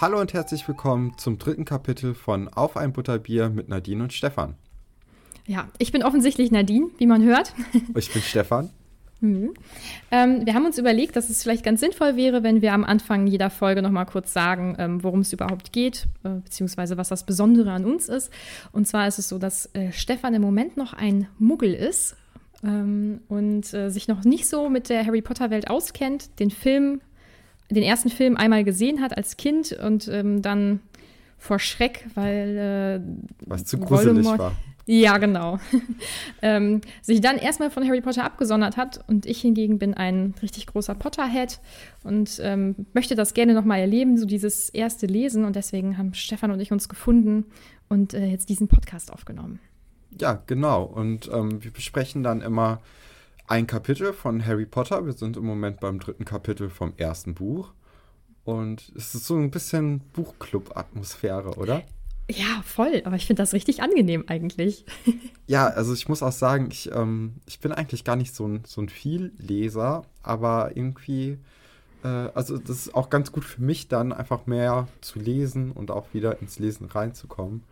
[0.00, 4.56] Hallo und herzlich willkommen zum dritten Kapitel von Auf ein Butterbier mit Nadine und Stefan.
[5.46, 7.54] Ja, ich bin offensichtlich Nadine, wie man hört.
[7.94, 8.70] Ich bin Stefan.
[9.20, 9.54] Mhm.
[10.10, 13.26] Ähm, wir haben uns überlegt, dass es vielleicht ganz sinnvoll wäre, wenn wir am Anfang
[13.26, 17.24] jeder Folge noch mal kurz sagen, ähm, worum es überhaupt geht, äh, beziehungsweise was das
[17.24, 18.30] Besondere an uns ist.
[18.72, 22.16] Und zwar ist es so, dass äh, Stefan im Moment noch ein Muggel ist
[22.62, 27.00] ähm, und äh, sich noch nicht so mit der Harry Potter Welt auskennt, den Film,
[27.70, 30.80] den ersten Film einmal gesehen hat als Kind und ähm, dann
[31.38, 34.52] vor Schreck, weil äh, Was zu gruselig Voldemort- war.
[34.86, 35.58] ja, genau.
[36.42, 40.66] ähm, sich dann erstmal von Harry Potter abgesondert hat und ich hingegen bin ein richtig
[40.66, 41.60] großer Potterhead
[42.02, 46.50] und ähm, möchte das gerne nochmal erleben, so dieses erste Lesen und deswegen haben Stefan
[46.50, 47.44] und ich uns gefunden
[47.88, 49.60] und äh, jetzt diesen Podcast aufgenommen.
[50.18, 50.84] Ja, genau.
[50.84, 52.80] Und ähm, wir besprechen dann immer
[53.46, 55.04] ein Kapitel von Harry Potter.
[55.04, 57.72] Wir sind im Moment beim dritten Kapitel vom ersten Buch.
[58.44, 61.82] Und es ist so ein bisschen Buchclub-Atmosphäre, oder?
[62.30, 64.84] Ja, voll, aber ich finde das richtig angenehm eigentlich.
[65.46, 68.62] Ja, also ich muss auch sagen, ich, ähm, ich bin eigentlich gar nicht so ein,
[68.66, 71.36] so ein Vielleser, aber irgendwie,
[72.02, 75.90] äh, also das ist auch ganz gut für mich dann, einfach mehr zu lesen und
[75.90, 77.62] auch wieder ins Lesen reinzukommen.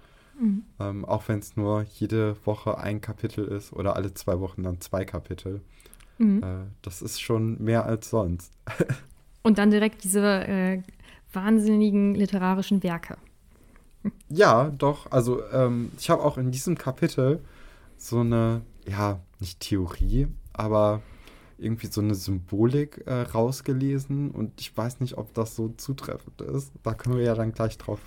[0.80, 4.80] Ähm, auch wenn es nur jede Woche ein Kapitel ist oder alle zwei Wochen dann
[4.80, 5.60] zwei Kapitel.
[6.18, 6.42] Mhm.
[6.42, 6.46] Äh,
[6.82, 8.52] das ist schon mehr als sonst.
[9.42, 10.82] Und dann direkt diese äh,
[11.32, 13.16] wahnsinnigen literarischen Werke.
[14.28, 15.10] Ja, doch.
[15.10, 17.40] Also ähm, ich habe auch in diesem Kapitel
[17.96, 21.02] so eine, ja, nicht Theorie, aber
[21.58, 26.72] irgendwie so eine Symbolik äh, rausgelesen und ich weiß nicht, ob das so zutreffend ist.
[26.82, 28.00] Da können wir ja dann gleich drauf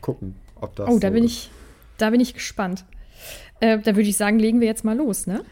[0.00, 0.88] gucken, ob das.
[0.88, 1.32] Oh, da so bin ist.
[1.32, 1.50] ich,
[1.98, 2.84] da bin ich gespannt.
[3.60, 5.44] Äh, da würde ich sagen, legen wir jetzt mal los, ne?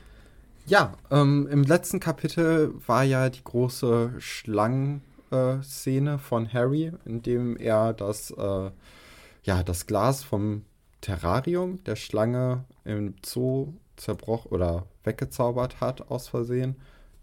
[0.67, 7.93] Ja, ähm, im letzten Kapitel war ja die große Schlangen-Szene von Harry, in dem er
[7.93, 8.71] das, äh,
[9.43, 10.65] ja, das Glas vom
[11.01, 16.77] Terrarium der Schlange im Zoo zerbrochen oder weggezaubert hat aus Versehen,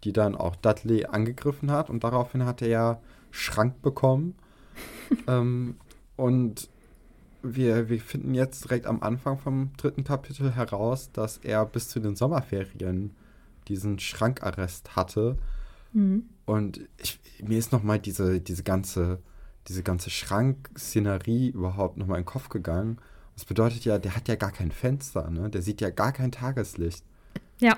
[0.04, 3.00] die dann auch Dudley angegriffen hat und daraufhin hat er ja
[3.30, 4.34] Schrank bekommen.
[5.28, 5.76] ähm,
[6.16, 6.68] und
[7.56, 12.00] wir, wir finden jetzt direkt am Anfang vom dritten Kapitel heraus, dass er bis zu
[12.00, 13.14] den Sommerferien
[13.68, 15.36] diesen Schrankarrest hatte.
[16.46, 19.18] Und ich, mir ist nochmal diese, diese ganze,
[19.68, 22.98] diese ganze Schrankszenerie überhaupt nochmal in den Kopf gegangen.
[23.34, 25.48] Das bedeutet ja, der hat ja gar kein Fenster, ne?
[25.50, 27.04] Der sieht ja gar kein Tageslicht.
[27.60, 27.76] Ja.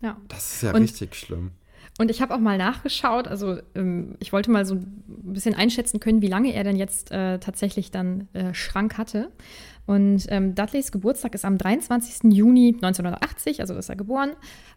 [0.00, 0.16] Ja.
[0.28, 1.52] Das ist ja Und- richtig schlimm.
[1.98, 6.00] Und ich habe auch mal nachgeschaut, also ähm, ich wollte mal so ein bisschen einschätzen
[6.00, 9.30] können, wie lange er denn jetzt äh, tatsächlich dann äh, Schrank hatte.
[9.86, 12.32] Und ähm, Dudleys Geburtstag ist am 23.
[12.32, 14.30] Juni 1980, also ist er geboren.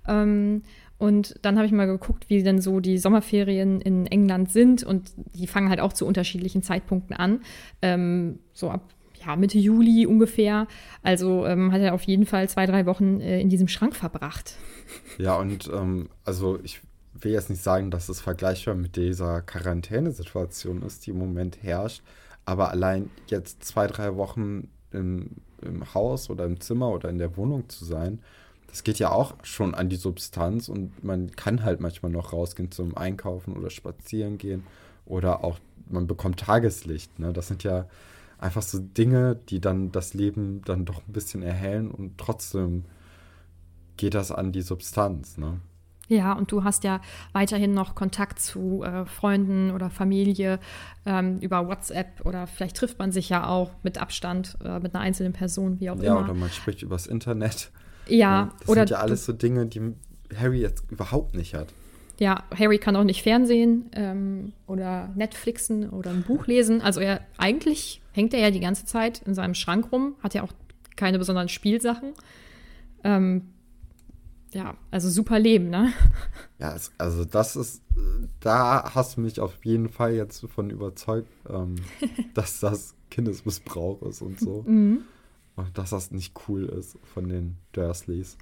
[0.07, 0.63] Ähm,
[0.97, 4.83] und dann habe ich mal geguckt, wie denn so die Sommerferien in England sind.
[4.83, 7.41] Und die fangen halt auch zu unterschiedlichen Zeitpunkten an.
[7.81, 8.93] Ähm, so ab
[9.25, 10.67] ja, Mitte Juli ungefähr.
[11.01, 14.55] Also ähm, hat er auf jeden Fall zwei, drei Wochen äh, in diesem Schrank verbracht.
[15.17, 16.81] Ja, und ähm, also ich
[17.13, 22.01] will jetzt nicht sagen, dass es vergleichbar mit dieser Quarantänesituation ist, die im Moment herrscht.
[22.45, 25.31] Aber allein jetzt zwei, drei Wochen im,
[25.61, 28.19] im Haus oder im Zimmer oder in der Wohnung zu sein,
[28.67, 32.71] das geht ja auch schon an die Substanz und man kann halt manchmal noch rausgehen
[32.71, 34.63] zum Einkaufen oder spazieren gehen
[35.05, 35.59] oder auch
[35.89, 37.19] man bekommt Tageslicht.
[37.19, 37.33] Ne?
[37.33, 37.87] Das sind ja
[38.39, 42.85] einfach so Dinge, die dann das Leben dann doch ein bisschen erhellen und trotzdem
[43.95, 45.37] geht das an die Substanz.
[45.37, 45.59] Ne?
[46.09, 47.01] Ja, und du hast ja
[47.31, 50.59] weiterhin noch Kontakt zu äh, Freunden oder Familie
[51.05, 55.03] ähm, über WhatsApp oder vielleicht trifft man sich ja auch mit Abstand äh, mit einer
[55.03, 56.19] einzelnen Person, wie auch ja, immer.
[56.19, 57.71] Ja, oder man spricht übers Internet.
[58.07, 58.51] Ja, ne?
[58.59, 59.93] das oder sind ja alles so Dinge, die
[60.35, 61.67] Harry jetzt überhaupt nicht hat.
[62.19, 66.81] Ja, Harry kann auch nicht Fernsehen ähm, oder Netflixen oder ein Buch lesen.
[66.81, 70.43] Also er eigentlich hängt er ja die ganze Zeit in seinem Schrank rum, hat ja
[70.43, 70.53] auch
[70.95, 72.13] keine besonderen Spielsachen.
[73.03, 73.52] Ähm,
[74.53, 75.91] ja, also super Leben, ne?
[76.59, 77.81] Ja, also das ist,
[78.39, 81.75] da hast du mich auf jeden Fall jetzt von überzeugt, ähm,
[82.33, 84.63] dass das Kindesmissbrauch ist und so.
[84.65, 85.01] Mhm.
[85.55, 88.37] Und dass das nicht cool ist von den Dursleys.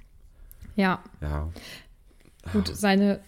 [0.76, 1.02] Ja.
[1.20, 1.50] Ja.
[2.52, 3.20] Gut, seine,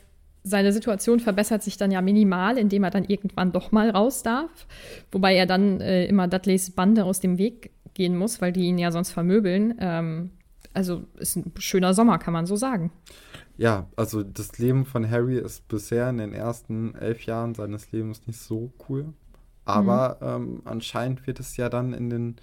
[0.43, 4.67] seine Situation verbessert sich dann ja minimal, indem er dann irgendwann doch mal raus darf.
[5.11, 8.79] Wobei er dann äh, immer Dudleys Bande aus dem Weg gehen muss, weil die ihn
[8.79, 9.75] ja sonst vermöbeln.
[9.81, 10.31] Ähm,
[10.75, 12.93] also ist ein schöner Sommer, kann man so sagen.
[13.57, 18.27] Ja, also das Leben von Harry ist bisher in den ersten elf Jahren seines Lebens
[18.27, 19.15] nicht so cool.
[19.65, 20.27] Aber mhm.
[20.27, 22.37] ähm, anscheinend wird es ja dann in den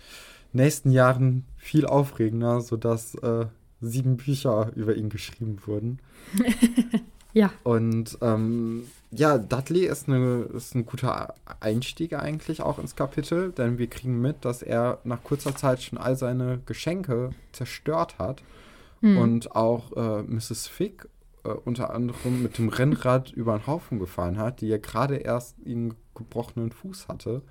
[0.53, 3.45] nächsten Jahren viel aufregender, sodass äh,
[3.81, 5.99] sieben Bücher über ihn geschrieben wurden.
[7.33, 7.51] ja.
[7.63, 13.77] Und ähm, ja, Dudley ist, eine, ist ein guter Einstieg eigentlich auch ins Kapitel, denn
[13.77, 18.41] wir kriegen mit, dass er nach kurzer Zeit schon all seine Geschenke zerstört hat
[19.01, 19.17] mhm.
[19.17, 20.67] und auch äh, Mrs.
[20.67, 21.09] Fick
[21.43, 25.57] äh, unter anderem mit dem Rennrad über den Haufen gefahren hat, die ja gerade erst
[25.65, 27.41] einen gebrochenen Fuß hatte.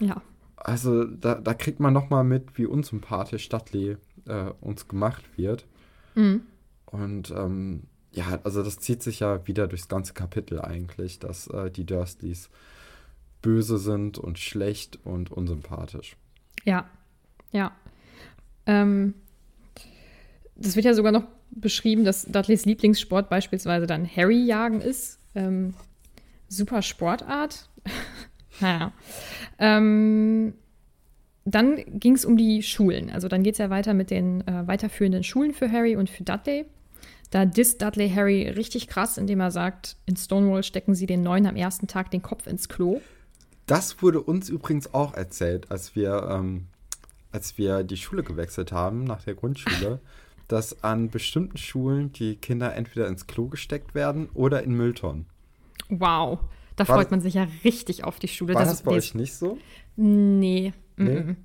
[0.00, 0.22] Ja.
[0.56, 5.66] Also da, da kriegt man noch mal mit, wie unsympathisch Dudley äh, uns gemacht wird.
[6.14, 6.42] Mhm.
[6.86, 11.70] Und ähm, ja, also das zieht sich ja wieder durchs ganze Kapitel eigentlich, dass äh,
[11.70, 12.50] die Dursleys
[13.40, 16.16] böse sind und schlecht und unsympathisch.
[16.64, 16.88] Ja,
[17.50, 17.72] ja.
[18.66, 19.14] Ähm,
[20.54, 25.18] das wird ja sogar noch beschrieben, dass Dudleys Lieblingssport beispielsweise dann Harry-Jagen ist.
[25.34, 25.74] Ähm,
[26.48, 27.68] super Sportart.
[28.60, 28.92] naja.
[29.58, 30.54] Ähm,
[31.44, 33.10] dann ging es um die Schulen.
[33.10, 36.22] Also dann geht es ja weiter mit den äh, weiterführenden Schulen für Harry und für
[36.22, 36.66] Dudley.
[37.32, 41.46] Da disst Dudley Harry richtig krass, indem er sagt, in Stonewall stecken sie den Neuen
[41.46, 43.00] am ersten Tag den Kopf ins Klo.
[43.64, 46.66] Das wurde uns übrigens auch erzählt, als wir, ähm,
[47.32, 50.00] als wir die Schule gewechselt haben, nach der Grundschule,
[50.48, 55.24] dass an bestimmten Schulen die Kinder entweder ins Klo gesteckt werden oder in Mülltonnen.
[55.88, 56.38] Wow,
[56.76, 58.52] da War freut man sich ja richtig auf die Schule.
[58.52, 59.56] War das, das bei euch nicht so?
[59.96, 60.74] Nee.
[60.98, 61.20] Nee?
[61.20, 61.36] Mm -mm.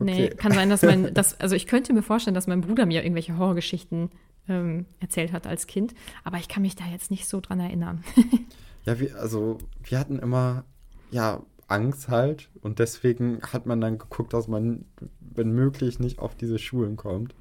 [0.00, 0.20] Okay.
[0.20, 3.04] nee, kann sein, dass mein, dass, also ich könnte mir vorstellen, dass mein Bruder mir
[3.04, 4.10] irgendwelche Horrorgeschichten
[4.48, 5.94] ähm, erzählt hat als Kind.
[6.24, 8.04] Aber ich kann mich da jetzt nicht so dran erinnern.
[8.84, 10.64] ja, wir, also wir hatten immer,
[11.10, 12.48] ja, Angst halt.
[12.62, 14.84] Und deswegen hat man dann geguckt, dass man,
[15.20, 17.34] wenn möglich, nicht auf diese Schulen kommt.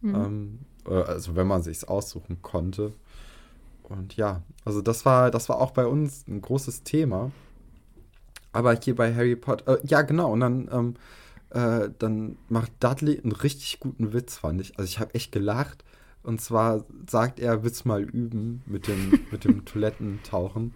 [0.00, 0.14] Mhm.
[0.14, 2.92] Ähm, also wenn man sich aussuchen konnte.
[3.82, 7.30] Und ja, also das war, das war auch bei uns ein großes Thema.
[8.52, 10.94] Aber hier bei Harry Potter, äh, ja genau, und dann, ähm,
[11.50, 14.78] äh, dann macht Dudley einen richtig guten Witz, fand ich.
[14.78, 15.84] Also ich habe echt gelacht.
[16.22, 20.72] Und zwar sagt er, Witz mal üben mit dem, mit dem Toilettentauchen.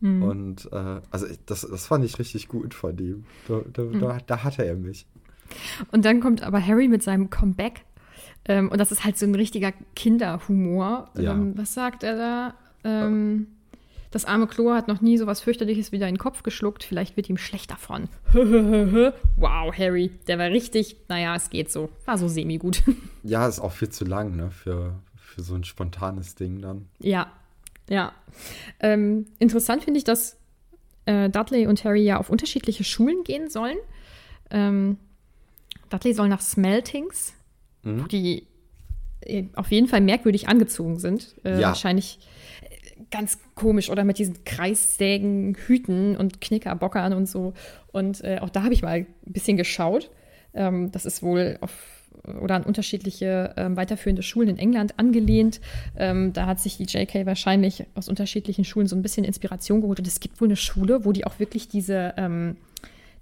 [0.00, 0.22] Mhm.
[0.22, 3.24] Und äh, also das, das fand ich richtig gut von ihm.
[3.48, 4.00] Da, da, mhm.
[4.00, 5.06] da, da, hatte er mich.
[5.90, 7.84] Und dann kommt aber Harry mit seinem Comeback.
[8.44, 11.10] Ähm, und das ist halt so ein richtiger Kinderhumor.
[11.16, 11.32] Ja.
[11.32, 12.54] Ähm, was sagt er da?
[12.84, 13.48] Ähm,
[14.16, 16.84] das arme Klo hat noch nie so was fürchterliches wieder in den Kopf geschluckt.
[16.84, 18.08] Vielleicht wird ihm schlecht davon.
[18.32, 21.90] wow, Harry, der war richtig, naja, es geht so.
[22.06, 22.82] War so semi-gut.
[23.22, 26.86] Ja, ist auch viel zu lang, ne, für, für so ein spontanes Ding dann.
[27.00, 27.32] Ja,
[27.90, 28.12] ja.
[28.78, 30.36] Ähm, interessant finde ich, dass
[31.06, 33.78] äh, Dudley und Harry ja auf unterschiedliche Schulen gehen sollen.
[34.50, 34.96] Ähm,
[35.90, 37.34] Dudley soll nach Smeltings,
[37.82, 38.04] mhm.
[38.04, 38.46] wo die
[39.22, 41.34] äh, auf jeden Fall merkwürdig angezogen sind.
[41.44, 41.68] Äh, ja.
[41.68, 42.20] Wahrscheinlich
[43.10, 47.54] ganz komisch oder mit diesen Kreissägen, Hüten und Knickerbockern und so.
[47.92, 50.10] Und äh, auch da habe ich mal ein bisschen geschaut.
[50.54, 51.92] Ähm, das ist wohl auf
[52.40, 55.60] oder an unterschiedliche ähm, weiterführende Schulen in England angelehnt.
[55.96, 60.00] Ähm, da hat sich die JK wahrscheinlich aus unterschiedlichen Schulen so ein bisschen Inspiration geholt.
[60.00, 62.56] Und es gibt wohl eine Schule, wo die auch wirklich diese, ähm,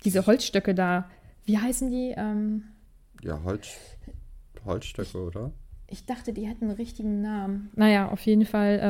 [0.05, 1.11] diese Holzstöcke da
[1.45, 2.14] wie heißen die?
[2.17, 2.64] Ähm,
[3.23, 3.69] ja, Holz,
[4.64, 5.53] Holzstöcke, oder?
[5.88, 7.71] Ich dachte, die hätten einen richtigen Namen.
[7.75, 8.81] Naja, auf jeden Fall,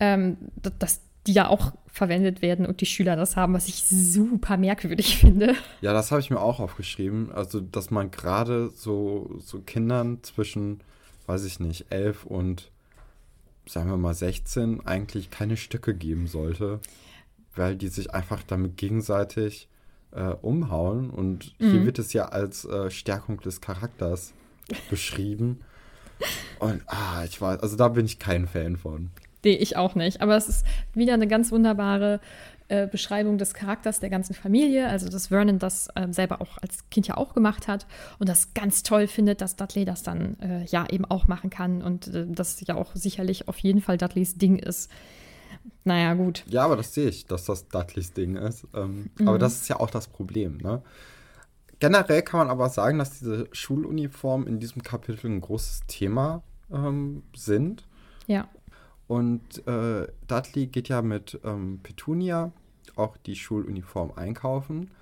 [0.00, 0.36] ähm,
[0.78, 5.18] dass die ja auch verwendet werden und die Schüler das haben, was ich super merkwürdig
[5.18, 5.54] finde.
[5.80, 7.30] Ja, das habe ich mir auch aufgeschrieben.
[7.32, 10.80] Also, dass man gerade so, so Kindern zwischen,
[11.26, 12.70] weiß ich nicht, elf und
[13.66, 16.80] sagen wir mal 16 eigentlich keine Stücke geben sollte,
[17.54, 19.68] weil die sich einfach damit gegenseitig
[20.12, 21.10] äh, umhauen.
[21.10, 21.70] Und mhm.
[21.70, 24.32] hier wird es ja als äh, Stärkung des Charakters
[24.88, 25.60] beschrieben.
[26.58, 29.10] Und ah, ich weiß, also da bin ich kein Fan von.
[29.44, 30.20] Nee, ich auch nicht.
[30.20, 32.20] Aber es ist wieder eine ganz wunderbare
[32.68, 34.88] äh, Beschreibung des Charakters der ganzen Familie.
[34.88, 37.86] Also, dass Vernon das äh, selber auch als Kind ja auch gemacht hat
[38.18, 41.82] und das ganz toll findet, dass Dudley das dann äh, ja eben auch machen kann
[41.82, 44.90] und äh, das ja auch sicherlich auf jeden Fall Dudleys Ding ist.
[45.84, 46.44] Naja, gut.
[46.46, 48.66] Ja, aber das sehe ich, dass das Dudleys Ding ist.
[48.74, 49.28] Ähm, mhm.
[49.28, 50.82] Aber das ist ja auch das Problem, ne?
[51.80, 57.22] Generell kann man aber sagen, dass diese Schuluniformen in diesem Kapitel ein großes Thema ähm,
[57.34, 57.88] sind.
[58.26, 58.48] Ja.
[59.10, 62.52] Und äh, Dudley geht ja mit ähm, Petunia
[62.94, 64.92] auch die Schuluniform einkaufen.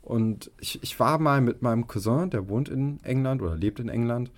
[0.00, 3.90] Und ich, ich war mal mit meinem Cousin, der wohnt in England oder lebt in
[3.90, 4.30] England,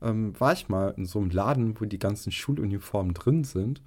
[0.00, 3.82] ähm, war ich mal in so einem Laden, wo die ganzen Schuluniformen drin sind.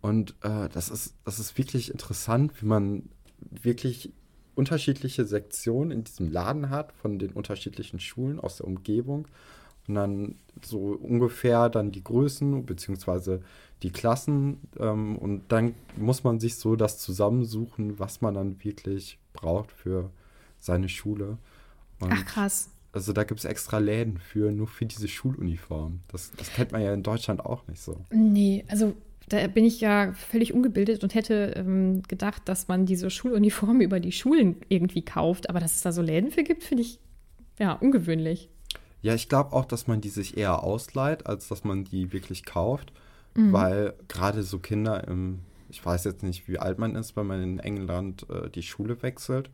[0.00, 3.08] Und äh, das, ist, das ist wirklich interessant, wie man
[3.52, 4.12] wirklich
[4.56, 9.28] unterschiedliche Sektionen in diesem Laden hat von den unterschiedlichen Schulen aus der Umgebung
[9.88, 13.42] und dann so ungefähr dann die Größen beziehungsweise
[13.82, 19.18] die Klassen ähm, und dann muss man sich so das zusammensuchen, was man dann wirklich
[19.32, 20.10] braucht für
[20.58, 21.38] seine Schule.
[22.00, 22.70] Und Ach krass.
[22.92, 26.00] Also da gibt es extra Läden für, nur für diese Schuluniform.
[26.08, 28.04] Das, das kennt man ja in Deutschland auch nicht so.
[28.10, 28.94] Nee, also
[29.28, 34.00] da bin ich ja völlig ungebildet und hätte ähm, gedacht, dass man diese Schuluniformen über
[34.00, 35.48] die Schulen irgendwie kauft.
[35.48, 36.98] Aber dass es da so Läden für gibt, finde ich
[37.58, 38.50] ja ungewöhnlich.
[39.02, 42.44] Ja, ich glaube auch, dass man die sich eher ausleiht, als dass man die wirklich
[42.44, 42.92] kauft.
[43.34, 43.52] Mhm.
[43.52, 47.42] Weil gerade so Kinder im, ich weiß jetzt nicht, wie alt man ist, wenn man
[47.42, 49.50] in England äh, die Schule wechselt.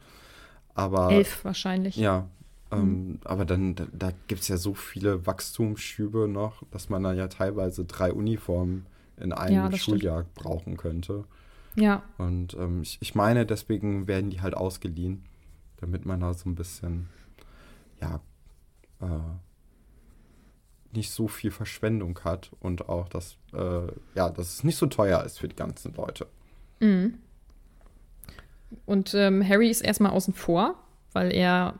[0.74, 1.10] Aber.
[1.10, 1.96] Elf wahrscheinlich.
[1.96, 2.28] Ja.
[2.72, 3.20] Ähm, mhm.
[3.24, 7.28] Aber dann, da, da gibt es ja so viele Wachstumsschübe noch, dass man da ja
[7.28, 8.86] teilweise drei Uniformen
[9.18, 10.34] in einem ja, Schuljahr stimmt.
[10.34, 11.24] brauchen könnte.
[11.76, 12.02] Ja.
[12.18, 15.24] Und ähm, ich, ich meine, deswegen werden die halt ausgeliehen,
[15.76, 17.08] damit man da so ein bisschen,
[18.00, 18.20] ja,
[19.00, 19.06] äh,
[20.92, 25.22] nicht so viel Verschwendung hat und auch, dass, äh, ja, dass es nicht so teuer
[25.24, 26.26] ist für die ganzen Leute.
[26.80, 27.18] Mhm.
[28.84, 30.74] Und ähm, Harry ist erstmal außen vor,
[31.12, 31.78] weil er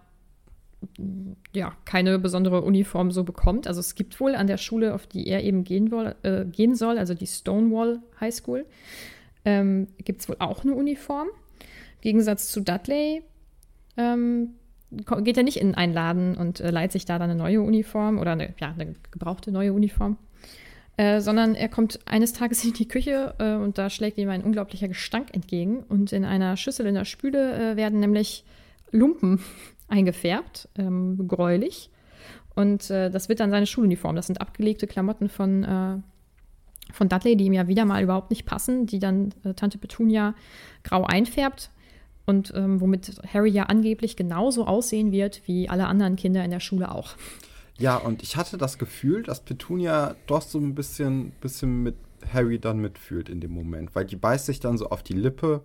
[1.53, 3.67] ja keine besondere Uniform so bekommt.
[3.67, 6.75] Also es gibt wohl an der Schule, auf die er eben gehen, woll, äh, gehen
[6.75, 8.67] soll, also die Stonewall High School,
[9.45, 11.29] ähm, gibt es wohl auch eine Uniform.
[11.59, 13.23] Im Gegensatz zu Dudley
[13.97, 14.51] ähm,
[14.91, 18.19] geht er nicht in einen Laden und äh, leiht sich da dann eine neue Uniform
[18.19, 20.17] oder eine, ja, eine gebrauchte neue Uniform,
[20.97, 24.43] äh, sondern er kommt eines Tages in die Küche äh, und da schlägt ihm ein
[24.43, 28.45] unglaublicher Gestank entgegen und in einer Schüssel in der Spüle äh, werden nämlich
[28.93, 29.41] Lumpen
[29.89, 31.91] eingefärbt, ähm, gräulich.
[32.55, 34.17] Und äh, das wird dann seine Schuluniform.
[34.17, 35.99] Das sind abgelegte Klamotten von, äh,
[36.93, 40.35] von Dudley, die ihm ja wieder mal überhaupt nicht passen, die dann Tante Petunia
[40.83, 41.71] grau einfärbt
[42.27, 46.61] und ähm, womit Harry ja angeblich genauso aussehen wird wie alle anderen Kinder in der
[46.61, 47.15] Schule auch.
[47.79, 51.97] Ja, und ich hatte das Gefühl, dass Petunia doch so ein bisschen, bisschen mit
[52.33, 55.63] Harry dann mitfühlt in dem Moment, weil die beißt sich dann so auf die Lippe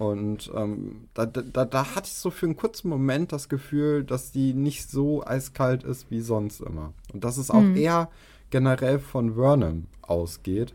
[0.00, 4.32] und ähm, da, da, da hatte ich so für einen kurzen Moment das Gefühl, dass
[4.32, 6.94] die nicht so eiskalt ist wie sonst immer.
[7.12, 7.76] Und dass es auch mhm.
[7.76, 8.08] eher
[8.48, 10.74] generell von Vernon ausgeht.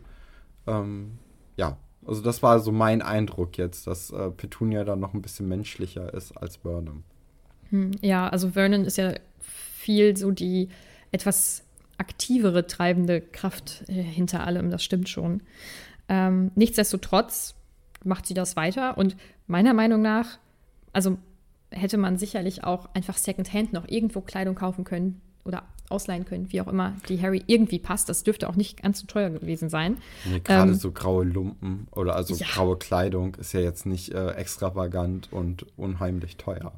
[0.68, 1.18] Ähm,
[1.56, 5.48] ja, also das war so mein Eindruck jetzt, dass äh, Petunia dann noch ein bisschen
[5.48, 7.02] menschlicher ist als Vernon.
[7.70, 10.68] Hm, ja, also Vernon ist ja viel so die
[11.12, 11.64] etwas
[11.98, 15.42] aktivere treibende Kraft äh, hinter allem, das stimmt schon.
[16.08, 17.54] Ähm, nichtsdestotrotz
[18.04, 20.38] macht sie das weiter und meiner Meinung nach,
[20.92, 21.18] also
[21.70, 26.60] hätte man sicherlich auch einfach Secondhand noch irgendwo Kleidung kaufen können oder ausleihen können, wie
[26.60, 28.08] auch immer, die Harry irgendwie passt.
[28.08, 29.98] Das dürfte auch nicht ganz so teuer gewesen sein.
[30.24, 32.46] Nee, gerade ähm, so graue Lumpen oder also ja.
[32.46, 36.72] graue Kleidung ist ja jetzt nicht äh, extravagant und unheimlich teuer.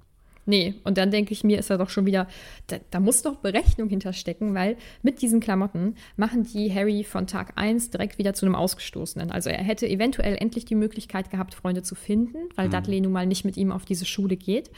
[0.48, 2.26] Nee, und dann denke ich mir, ist er doch schon wieder,
[2.68, 7.52] da, da, muss doch Berechnung hinterstecken, weil mit diesen Klamotten machen die Harry von Tag
[7.56, 9.30] 1 direkt wieder zu einem Ausgestoßenen.
[9.30, 12.72] Also er hätte eventuell endlich die Möglichkeit gehabt, Freunde zu finden, weil mhm.
[12.72, 14.70] Dudley nun mal nicht mit ihm auf diese Schule geht.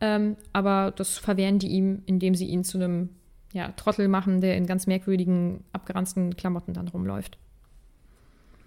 [0.00, 3.10] Ähm, aber das verwehren die ihm, indem sie ihn zu einem
[3.52, 7.38] ja, Trottel machen, der in ganz merkwürdigen, abgeranzten Klamotten dann rumläuft.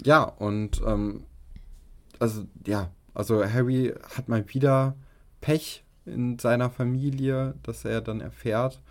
[0.03, 1.23] Ja, und ähm,
[2.19, 4.95] also ja, also Harry hat mal wieder
[5.41, 8.81] Pech in seiner Familie, das er dann erfährt.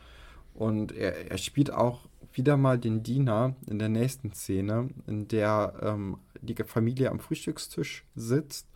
[0.54, 5.74] Und er, er spielt auch wieder mal den Diener in der nächsten Szene, in der
[5.82, 8.66] ähm, die Familie am Frühstückstisch sitzt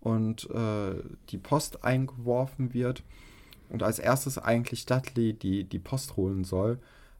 [0.00, 0.94] und äh,
[1.30, 3.02] die Post eingeworfen wird
[3.70, 6.78] und als erstes eigentlich Dudley die, die Post holen soll.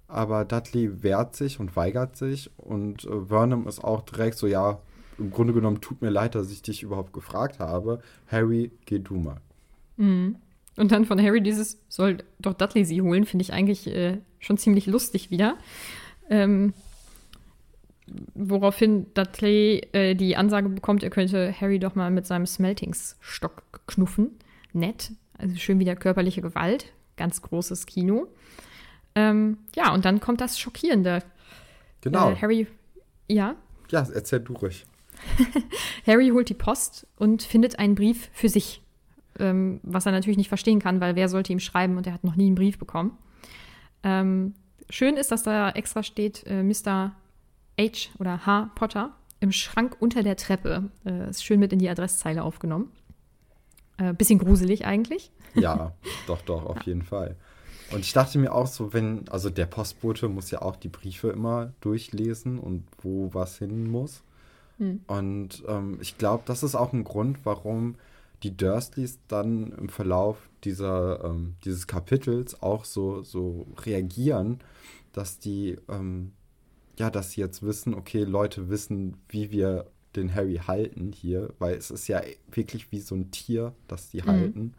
[0.08, 4.80] Aber Dudley wehrt sich und weigert sich und äh, Vernon ist auch direkt so, ja,
[5.18, 8.00] im Grunde genommen tut mir leid, dass ich dich überhaupt gefragt habe.
[8.30, 9.40] Harry, geh du mal.
[9.96, 10.36] Mhm.
[10.76, 14.58] Und dann von Harry dieses, soll doch Dudley sie holen, finde ich eigentlich äh, schon
[14.58, 15.56] ziemlich lustig wieder.
[16.28, 16.74] Ähm,
[18.34, 24.32] woraufhin Dudley äh, die Ansage bekommt, er könnte Harry doch mal mit seinem Smeltingsstock knuffen.
[24.72, 28.28] Nett, also schön wieder körperliche Gewalt, ganz großes Kino.
[29.14, 31.22] Ähm, ja, und dann kommt das Schockierende.
[32.02, 32.30] Genau.
[32.30, 32.66] Äh, Harry,
[33.28, 33.56] ja?
[33.90, 34.86] Ja, erzähl du ruhig.
[36.06, 38.82] Harry holt die Post und findet einen Brief für sich,
[39.38, 42.24] ähm, was er natürlich nicht verstehen kann, weil wer sollte ihm schreiben und er hat
[42.24, 43.16] noch nie einen Brief bekommen.
[44.02, 44.54] Ähm,
[44.90, 47.12] schön ist, dass da extra steht, äh, Mr.
[47.78, 48.70] H oder H.
[48.74, 50.90] Potter im Schrank unter der Treppe.
[51.04, 52.90] Äh, ist schön mit in die Adresszeile aufgenommen.
[53.98, 55.30] Äh, bisschen gruselig eigentlich.
[55.54, 55.94] Ja,
[56.26, 56.82] doch, doch, auf ja.
[56.84, 57.34] jeden Fall.
[57.90, 61.30] Und ich dachte mir auch so, wenn, also der Postbote muss ja auch die Briefe
[61.30, 64.22] immer durchlesen und wo was hin muss.
[64.76, 65.00] Hm.
[65.06, 67.94] Und ähm, ich glaube, das ist auch ein Grund, warum
[68.42, 74.58] die Dursleys dann im Verlauf dieser, ähm, dieses Kapitels auch so, so reagieren,
[75.12, 76.32] dass die, ähm,
[76.98, 79.86] ja, dass sie jetzt wissen, okay, Leute wissen, wie wir
[80.16, 84.22] den Harry halten hier, weil es ist ja wirklich wie so ein Tier, das die
[84.22, 84.26] mhm.
[84.26, 84.74] halten.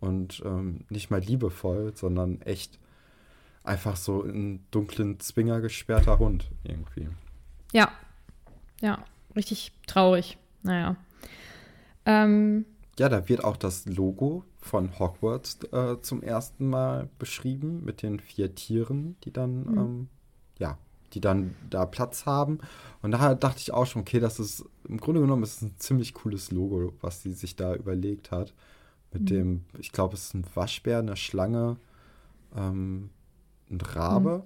[0.00, 2.78] Und ähm, nicht mal liebevoll, sondern echt
[3.64, 7.08] einfach so in dunklen Zwinger gesperrter Hund irgendwie.
[7.72, 7.90] Ja.
[8.80, 9.04] Ja,
[9.36, 10.38] richtig traurig.
[10.62, 10.96] Naja.
[12.06, 12.64] Ähm,
[12.98, 18.20] ja, da wird auch das Logo von Hogwarts äh, zum ersten Mal beschrieben mit den
[18.20, 19.78] vier Tieren, die dann, mhm.
[19.78, 20.08] ähm,
[20.58, 20.78] ja,
[21.12, 22.58] die dann da Platz haben.
[23.02, 26.14] Und daher dachte ich auch schon, okay, das ist im Grunde genommen ist ein ziemlich
[26.14, 28.54] cooles Logo, was sie sich da überlegt hat.
[29.12, 29.26] Mit mhm.
[29.26, 31.76] dem, ich glaube, es ist ein Waschbär, eine Schlange,
[32.56, 33.10] ähm,
[33.70, 34.44] ein Rabe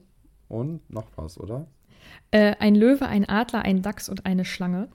[0.48, 0.56] mhm.
[0.56, 1.66] und noch was, oder?
[2.30, 4.88] Äh, ein Löwe, ein Adler, ein Dachs und eine Schlange.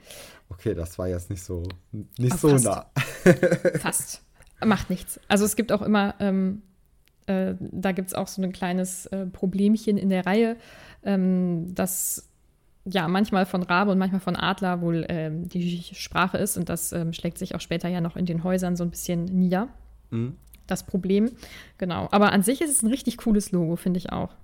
[0.48, 2.64] Okay, das war jetzt nicht so, nicht so fast.
[2.64, 2.90] nah.
[3.80, 4.22] fast.
[4.64, 5.18] Macht nichts.
[5.26, 6.62] Also es gibt auch immer, ähm,
[7.26, 10.56] äh, da gibt es auch so ein kleines äh, Problemchen in der Reihe,
[11.04, 12.28] ähm, dass
[12.84, 16.92] ja manchmal von Rabe und manchmal von Adler wohl ähm, die Sprache ist und das
[16.92, 19.68] ähm, schlägt sich auch später ja noch in den Häusern so ein bisschen nieder.
[20.10, 20.36] Mhm.
[20.66, 21.30] Das Problem.
[21.78, 22.08] Genau.
[22.12, 24.34] Aber an sich ist es ein richtig cooles Logo, finde ich auch.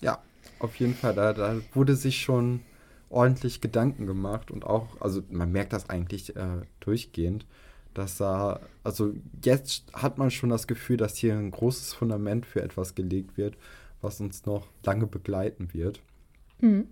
[0.00, 0.18] Ja,
[0.58, 1.14] auf jeden Fall.
[1.14, 2.60] Da, da wurde sich schon
[3.08, 7.46] ordentlich Gedanken gemacht und auch, also man merkt das eigentlich äh, durchgehend,
[7.98, 9.12] dass da, also
[9.44, 13.56] jetzt hat man schon das Gefühl, dass hier ein großes Fundament für etwas gelegt wird,
[14.00, 16.00] was uns noch lange begleiten wird.
[16.60, 16.88] Mhm.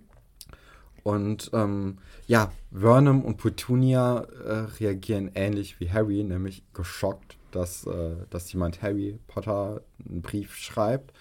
[1.02, 8.16] Und ähm, ja, Vernon und Petunia äh, reagieren ähnlich wie Harry, nämlich geschockt, dass, äh,
[8.30, 11.12] dass jemand Harry Potter einen Brief schreibt.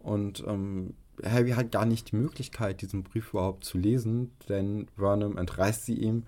[0.00, 5.38] Und ähm, Harry hat gar nicht die Möglichkeit, diesen Brief überhaupt zu lesen, denn Vernon
[5.38, 6.24] entreißt sie ihm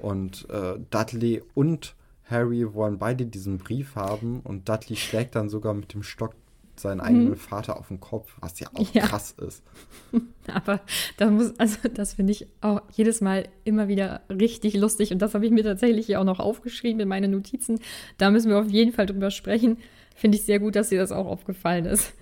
[0.00, 1.94] und äh, Dudley und
[2.28, 6.34] Harry wollen beide diesen Brief haben und Dudley schlägt dann sogar mit dem Stock
[6.76, 7.36] seinen eigenen mhm.
[7.36, 9.04] Vater auf den Kopf, was ja auch ja.
[9.04, 9.64] krass ist.
[10.46, 10.80] Aber
[11.16, 15.34] das muss, also das finde ich auch jedes Mal immer wieder richtig lustig und das
[15.34, 17.80] habe ich mir tatsächlich auch noch aufgeschrieben in meine Notizen.
[18.16, 19.78] Da müssen wir auf jeden Fall drüber sprechen
[20.18, 22.12] finde ich sehr gut, dass dir das auch aufgefallen ist.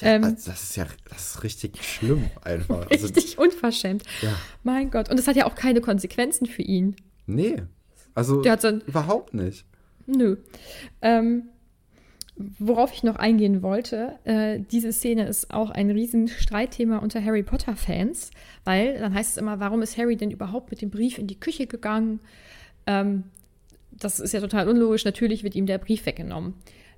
[0.00, 2.88] Ja, ähm, also das ist ja das ist richtig schlimm einfach.
[2.90, 4.02] Also richtig also, unverschämt.
[4.20, 4.34] Ja.
[4.62, 5.10] Mein Gott.
[5.10, 6.96] Und es hat ja auch keine Konsequenzen für ihn.
[7.26, 7.62] Nee.
[8.16, 9.64] Also so überhaupt nicht.
[10.06, 10.38] Nö.
[11.02, 11.44] Ähm,
[12.58, 17.42] worauf ich noch eingehen wollte, äh, diese Szene ist auch ein riesen Streitthema unter Harry
[17.42, 18.30] Potter-Fans,
[18.64, 21.38] weil dann heißt es immer, warum ist Harry denn überhaupt mit dem Brief in die
[21.38, 22.20] Küche gegangen?
[22.86, 23.24] Ähm,
[23.92, 25.04] das ist ja total unlogisch.
[25.04, 26.54] Natürlich wird ihm der Brief weggenommen.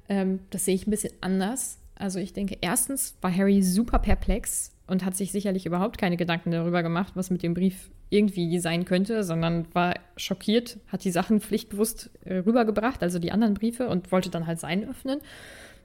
[0.08, 1.78] Ähm, das sehe ich ein bisschen anders.
[1.96, 6.52] Also ich denke, erstens war Harry super perplex und hat sich sicherlich überhaupt keine Gedanken
[6.52, 11.40] darüber gemacht, was mit dem Brief irgendwie sein könnte, sondern war schockiert, hat die Sachen
[11.40, 15.20] pflichtbewusst äh, rübergebracht, also die anderen Briefe, und wollte dann halt seinen öffnen.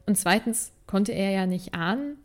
[0.06, 2.18] Und zweitens konnte er ja nicht ahnen,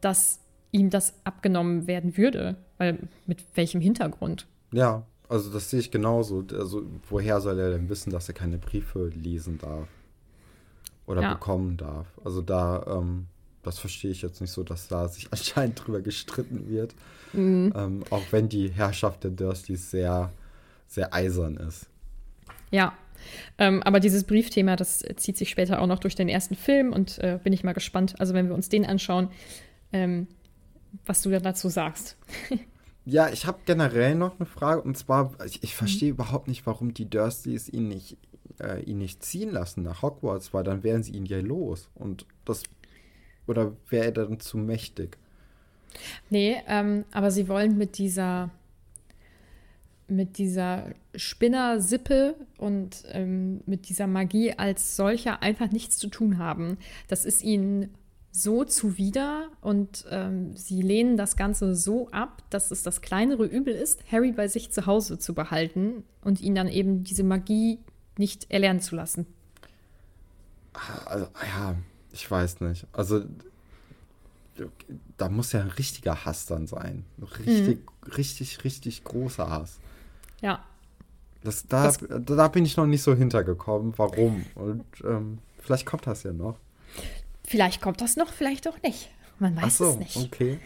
[0.00, 4.46] dass ihm das abgenommen werden würde, weil mit welchem Hintergrund?
[4.72, 6.44] Ja, also das sehe ich genauso.
[6.52, 9.88] Also woher soll er denn wissen, dass er keine Briefe lesen darf?
[11.06, 11.34] oder ja.
[11.34, 12.06] bekommen darf.
[12.24, 13.26] Also da, ähm,
[13.62, 16.94] das verstehe ich jetzt nicht so, dass da sich anscheinend drüber gestritten wird.
[17.32, 17.72] Mhm.
[17.76, 20.32] Ähm, auch wenn die Herrschaft der Dursleys sehr,
[20.86, 21.86] sehr eisern ist.
[22.70, 22.94] Ja,
[23.58, 27.18] Ähm, aber dieses Briefthema, das zieht sich später auch noch durch den ersten Film und
[27.18, 28.14] äh, bin ich mal gespannt.
[28.18, 29.28] Also wenn wir uns den anschauen,
[29.92, 30.26] ähm,
[31.06, 32.16] was du dazu sagst.
[33.04, 36.16] ja, ich habe generell noch eine Frage und zwar, ich, ich verstehe mhm.
[36.16, 38.16] überhaupt nicht, warum die Dursleys ihn nicht,
[38.60, 42.26] äh, ihn nicht ziehen lassen nach Hogwarts, weil dann wären sie ihn ja los und
[42.44, 42.64] das
[43.46, 45.18] oder wäre er dann zu mächtig?
[46.30, 48.50] Nee, ähm, aber sie wollen mit dieser
[50.08, 56.76] mit dieser Spinnersippe und ähm, mit dieser Magie als solcher einfach nichts zu tun haben.
[57.08, 57.94] Das ist ihnen
[58.30, 63.74] so zuwider und ähm, sie lehnen das Ganze so ab, dass es das kleinere Übel
[63.74, 67.78] ist, Harry bei sich zu Hause zu behalten und ihn dann eben diese Magie
[68.16, 69.26] nicht erlernen zu lassen.
[71.04, 71.76] Also, ja,
[72.12, 72.86] ich weiß nicht.
[72.92, 73.24] Also
[75.16, 77.04] da muss ja ein richtiger Hass dann sein.
[77.38, 78.12] Richtig, mhm.
[78.12, 79.78] richtig, richtig großer Hass.
[80.40, 80.64] Ja.
[81.42, 84.44] Das, da, das, da bin ich noch nicht so hintergekommen, warum.
[84.54, 86.58] Und ähm, vielleicht kommt das ja noch.
[87.44, 89.10] Vielleicht kommt das noch, vielleicht auch nicht.
[89.38, 90.16] Man weiß Ach so, es nicht.
[90.16, 90.60] Okay.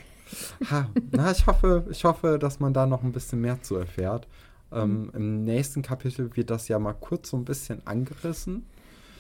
[0.70, 4.26] Ha, na, ich hoffe, ich hoffe, dass man da noch ein bisschen mehr zu erfährt.
[4.72, 5.10] Ähm, mhm.
[5.14, 8.66] Im nächsten Kapitel wird das ja mal kurz so ein bisschen angerissen.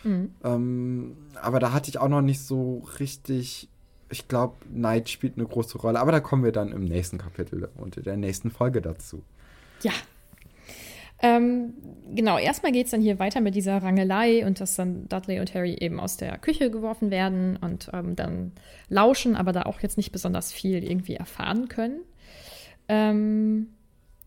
[0.06, 0.30] Mhm.
[0.44, 3.68] Ähm, aber da hatte ich auch noch nicht so richtig
[4.10, 7.68] ich glaube, Night spielt eine große Rolle, aber da kommen wir dann im nächsten Kapitel
[7.76, 9.22] und in der nächsten Folge dazu.
[9.82, 9.92] Ja.
[11.22, 11.72] Ähm,
[12.14, 15.54] genau, erstmal geht es dann hier weiter mit dieser Rangelei und dass dann Dudley und
[15.54, 18.52] Harry eben aus der Küche geworfen werden und ähm, dann
[18.88, 22.00] lauschen, aber da auch jetzt nicht besonders viel irgendwie erfahren können.
[22.88, 23.68] Ähm,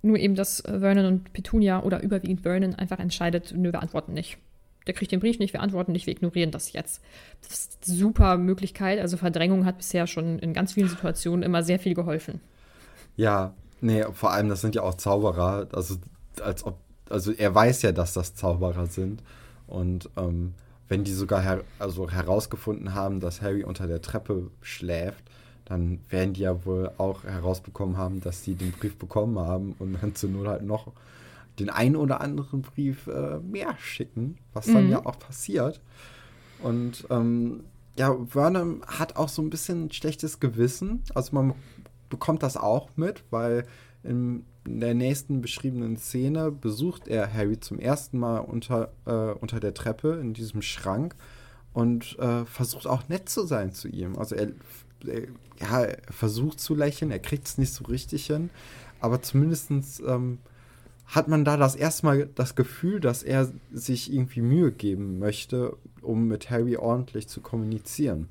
[0.01, 4.39] nur eben, dass Vernon und Petunia oder überwiegend Vernon einfach entscheidet, nö, wir antworten nicht
[4.89, 7.03] der kriegt den Brief nicht, wir antworten nicht, wir ignorieren das jetzt.
[7.43, 8.99] Das ist eine super Möglichkeit.
[8.99, 12.41] Also Verdrängung hat bisher schon in ganz vielen Situationen immer sehr viel geholfen.
[13.15, 15.67] Ja, nee, vor allem, das sind ja auch Zauberer.
[15.73, 15.97] Also,
[16.41, 19.21] als ob, also er weiß ja, dass das Zauberer sind.
[19.67, 20.55] Und ähm,
[20.87, 25.23] wenn die sogar her also herausgefunden haben, dass Harry unter der Treppe schläft,
[25.65, 30.01] dann werden die ja wohl auch herausbekommen haben, dass sie den Brief bekommen haben und
[30.01, 30.91] dann zu Null halt noch
[31.59, 34.91] den einen oder anderen Brief äh, mehr schicken, was dann mhm.
[34.91, 35.81] ja auch passiert.
[36.61, 37.63] Und ähm,
[37.97, 41.03] ja, Vernon hat auch so ein bisschen ein schlechtes Gewissen.
[41.13, 41.53] Also man
[42.09, 43.65] bekommt das auch mit, weil
[44.03, 49.73] in, der nächsten beschriebenen Szene besucht er Harry zum ersten Mal unter, äh, unter der
[49.73, 51.15] Treppe in diesem Schrank
[51.73, 54.17] und äh, versucht auch nett zu sein zu ihm.
[54.17, 54.49] Also er,
[55.05, 55.21] er,
[55.59, 58.49] ja, er versucht zu lächeln, er kriegt es nicht so richtig hin,
[58.99, 59.71] aber zumindest
[60.05, 60.39] ähm,
[61.09, 65.75] hat man da das erste Mal das Gefühl, dass er sich irgendwie Mühe geben möchte,
[66.01, 68.29] um mit Harry ordentlich zu kommunizieren.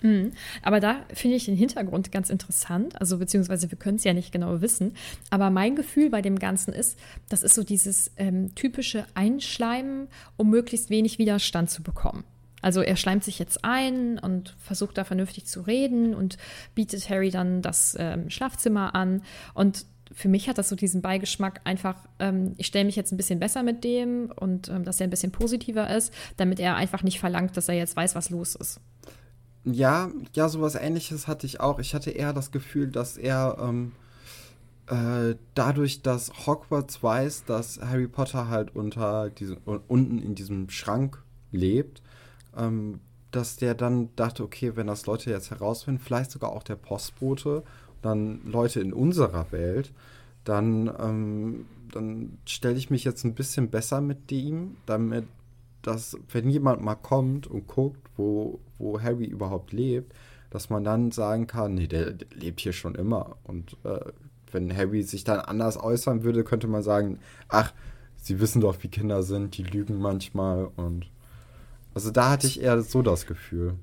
[0.00, 0.32] Mhm.
[0.62, 3.00] Aber da finde ich den Hintergrund ganz interessant.
[3.00, 4.92] Also, beziehungsweise wir können es ja nicht genau wissen.
[5.30, 10.50] Aber mein Gefühl bei dem Ganzen ist, das ist so dieses ähm, typische Einschleimen, um
[10.50, 12.24] möglichst wenig Widerstand zu bekommen.
[12.64, 16.38] Also er schleimt sich jetzt ein und versucht da vernünftig zu reden und
[16.74, 19.22] bietet Harry dann das ähm, Schlafzimmer an.
[19.52, 23.16] Und für mich hat das so diesen Beigeschmack einfach, ähm, ich stelle mich jetzt ein
[23.16, 27.02] bisschen besser mit dem und ähm, dass er ein bisschen positiver ist, damit er einfach
[27.02, 28.80] nicht verlangt, dass er jetzt weiß, was los ist.
[29.64, 31.78] Ja, ja, sowas ähnliches hatte ich auch.
[31.78, 33.92] Ich hatte eher das Gefühl, dass er ähm,
[34.88, 41.22] äh, dadurch, dass Hogwarts weiß, dass Harry Potter halt unter diesem, unten in diesem Schrank
[41.50, 42.02] lebt,
[42.56, 43.00] ähm,
[43.30, 47.64] dass der dann dachte, okay, wenn das Leute jetzt herausfinden, vielleicht sogar auch der Postbote
[48.04, 49.92] dann Leute in unserer Welt,
[50.44, 55.24] dann, ähm, dann stelle ich mich jetzt ein bisschen besser mit dem, damit,
[55.82, 60.12] dass, wenn jemand mal kommt und guckt, wo, wo Harry überhaupt lebt,
[60.50, 63.36] dass man dann sagen kann, nee, der, der lebt hier schon immer.
[63.44, 64.00] Und äh,
[64.52, 67.72] wenn Harry sich dann anders äußern würde, könnte man sagen, ach,
[68.16, 71.06] sie wissen doch, wie Kinder sind, die lügen manchmal und
[71.94, 73.74] also da hatte ich eher so das Gefühl.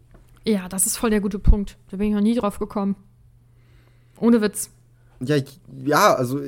[0.44, 1.78] Ja, das ist voll der gute Punkt.
[1.90, 2.96] Da bin ich noch nie drauf gekommen.
[4.22, 4.70] Ohne Witz.
[5.20, 5.36] Ja,
[5.84, 6.40] ja, also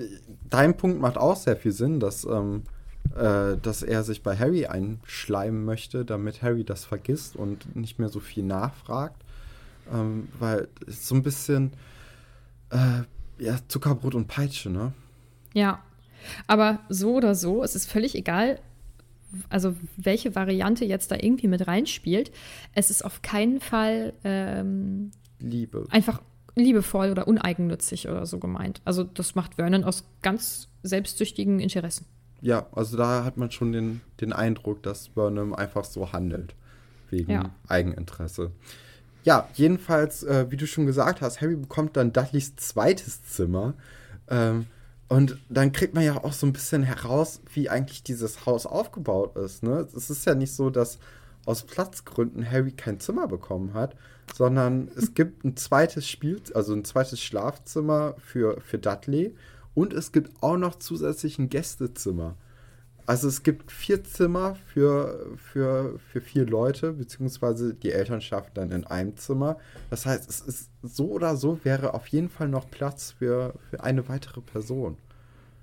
[0.49, 2.63] dein Punkt macht auch sehr viel Sinn, dass, ähm,
[3.15, 8.09] äh, dass er sich bei Harry einschleimen möchte, damit Harry das vergisst und nicht mehr
[8.09, 9.21] so viel nachfragt.
[9.91, 11.73] Ähm, weil es so ein bisschen
[12.69, 13.03] äh,
[13.43, 14.93] ja, Zuckerbrot und Peitsche, ne?
[15.53, 15.83] Ja.
[16.47, 18.59] Aber so oder so, es ist völlig egal,
[19.49, 22.31] also welche Variante jetzt da irgendwie mit reinspielt.
[22.73, 25.85] Es ist auf keinen Fall ähm, Liebe.
[25.89, 26.21] Einfach
[26.55, 28.81] liebevoll oder uneigennützig oder so gemeint.
[28.85, 32.05] Also das macht Vernon aus ganz selbstsüchtigen Interessen.
[32.41, 36.55] Ja, also da hat man schon den, den Eindruck, dass Burnham einfach so handelt.
[37.09, 37.49] Wegen ja.
[37.67, 38.51] Eigeninteresse.
[39.23, 43.73] Ja, jedenfalls, äh, wie du schon gesagt hast, Harry bekommt dann Dudleys zweites Zimmer.
[44.29, 44.65] Ähm,
[45.09, 49.35] Und dann kriegt man ja auch so ein bisschen heraus, wie eigentlich dieses Haus aufgebaut
[49.35, 49.61] ist.
[49.61, 49.87] Ne?
[49.95, 50.97] Es ist ja nicht so, dass
[51.45, 53.95] aus Platzgründen Harry kein Zimmer bekommen hat,
[54.33, 59.35] sondern es gibt ein zweites Spiel, also ein zweites Schlafzimmer für, für Dudley
[59.73, 62.35] und es gibt auch noch zusätzlich ein Gästezimmer.
[63.05, 68.71] Also es gibt vier Zimmer für, für, für vier Leute, beziehungsweise die Eltern schaffen dann
[68.71, 69.57] in einem Zimmer.
[69.89, 73.83] Das heißt, es ist so oder so wäre auf jeden Fall noch Platz für, für
[73.83, 74.97] eine weitere Person.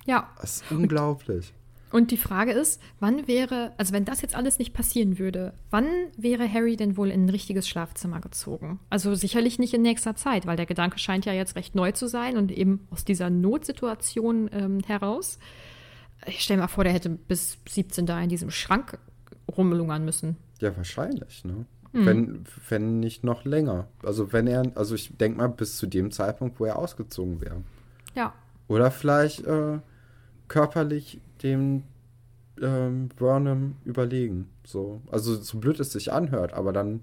[0.04, 0.28] Ja.
[0.40, 1.54] Das ist unglaublich.
[1.92, 5.86] Und die Frage ist, wann wäre, also wenn das jetzt alles nicht passieren würde, wann
[6.16, 8.78] wäre Harry denn wohl in ein richtiges Schlafzimmer gezogen?
[8.90, 12.06] Also sicherlich nicht in nächster Zeit, weil der Gedanke scheint ja jetzt recht neu zu
[12.06, 15.38] sein und eben aus dieser Notsituation ähm, heraus.
[16.26, 18.98] Ich stelle mir vor, der hätte bis 17 da in diesem Schrank
[19.48, 20.36] rumlungern müssen.
[20.60, 21.66] Ja, wahrscheinlich, ne?
[21.92, 22.06] Mhm.
[22.06, 23.88] Wenn, wenn nicht noch länger.
[24.04, 27.62] Also wenn er, also ich denke mal bis zu dem Zeitpunkt, wo er ausgezogen wäre.
[28.14, 28.32] Ja.
[28.68, 29.80] Oder vielleicht äh,
[30.46, 31.84] körperlich dem
[32.60, 34.48] ähm, Burnham überlegen.
[34.64, 35.02] So.
[35.10, 37.02] Also so blöd es sich anhört, aber dann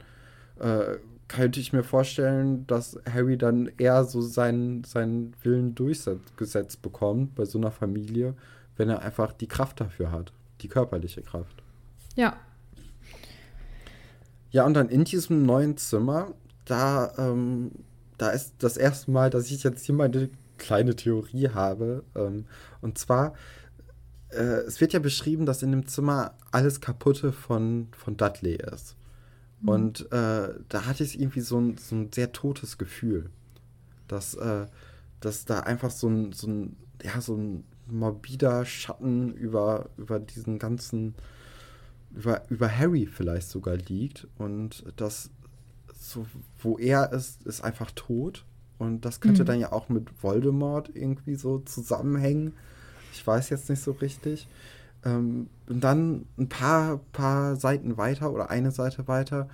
[0.60, 0.98] äh,
[1.28, 7.46] könnte ich mir vorstellen, dass Harry dann eher so seinen, seinen Willen durchgesetzt bekommt bei
[7.46, 8.34] so einer Familie,
[8.78, 11.64] wenn er einfach die Kraft dafür hat, die körperliche Kraft.
[12.16, 12.38] Ja.
[14.52, 16.34] Ja, und dann in diesem neuen Zimmer,
[16.66, 17.72] da, ähm,
[18.18, 22.04] da ist das erste Mal, dass ich jetzt hier meine kleine Theorie habe.
[22.16, 22.46] Ähm,
[22.82, 23.34] und zwar
[24.30, 28.96] äh, es wird ja beschrieben, dass in dem Zimmer alles Kaputte von, von Dudley ist.
[29.62, 29.70] Mhm.
[29.70, 33.30] Und äh, da hatte ich irgendwie so ein, so ein sehr totes Gefühl.
[34.08, 34.68] Dass, äh,
[35.20, 40.60] dass da einfach so ein, so ein, ja, so ein morbider Schatten über, über diesen
[40.60, 41.16] ganzen,
[42.16, 44.28] über, über Harry vielleicht sogar liegt.
[44.38, 45.30] Und das,
[46.00, 46.26] so,
[46.62, 48.46] wo er ist, ist einfach tot.
[48.78, 49.48] Und das könnte mhm.
[49.48, 52.54] dann ja auch mit Voldemort irgendwie so zusammenhängen.
[53.18, 54.48] Ich weiß jetzt nicht so richtig.
[55.04, 59.50] Ähm, und dann ein paar, paar Seiten weiter oder eine Seite weiter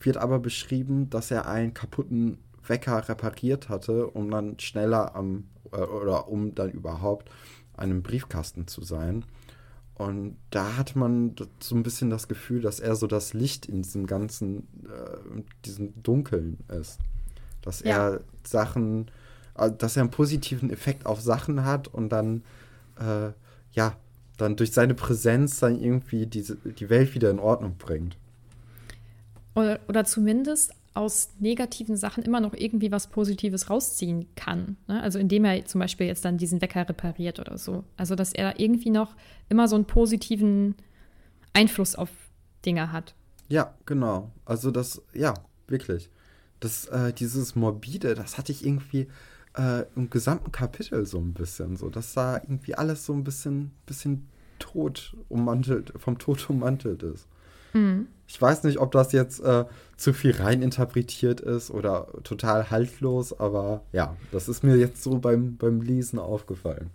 [0.00, 5.76] wird aber beschrieben, dass er einen kaputten Wecker repariert hatte, um dann schneller am äh,
[5.78, 7.30] oder um dann überhaupt
[7.76, 9.24] an einem Briefkasten zu sein.
[9.94, 13.82] Und da hat man so ein bisschen das Gefühl, dass er so das Licht in
[13.82, 16.98] diesem ganzen, äh, diesem Dunkeln ist.
[17.62, 18.10] Dass ja.
[18.10, 19.10] er Sachen,
[19.56, 22.44] äh, dass er einen positiven Effekt auf Sachen hat und dann
[23.00, 23.32] äh,
[23.72, 23.96] ja,
[24.36, 28.16] dann durch seine Präsenz dann irgendwie diese, die Welt wieder in Ordnung bringt.
[29.54, 34.76] Oder, oder zumindest aus negativen Sachen immer noch irgendwie was Positives rausziehen kann.
[34.88, 35.00] Ne?
[35.02, 37.84] Also indem er zum Beispiel jetzt dann diesen Wecker repariert oder so.
[37.96, 39.14] Also dass er irgendwie noch
[39.48, 40.74] immer so einen positiven
[41.52, 42.10] Einfluss auf
[42.64, 43.14] Dinge hat.
[43.48, 44.32] Ja, genau.
[44.44, 45.34] Also das, ja,
[45.68, 46.10] wirklich.
[46.60, 49.06] Das, äh, dieses Morbide, das hatte ich irgendwie
[49.58, 51.76] äh, im gesamten Kapitel so ein bisschen.
[51.76, 57.26] So, dass da irgendwie alles so ein bisschen, bisschen tot ummantelt, vom Tod ummantelt ist.
[57.72, 58.06] Mhm.
[58.26, 59.64] Ich weiß nicht, ob das jetzt äh,
[59.96, 65.56] zu viel reininterpretiert ist oder total haltlos, aber ja, das ist mir jetzt so beim,
[65.56, 66.90] beim Lesen aufgefallen.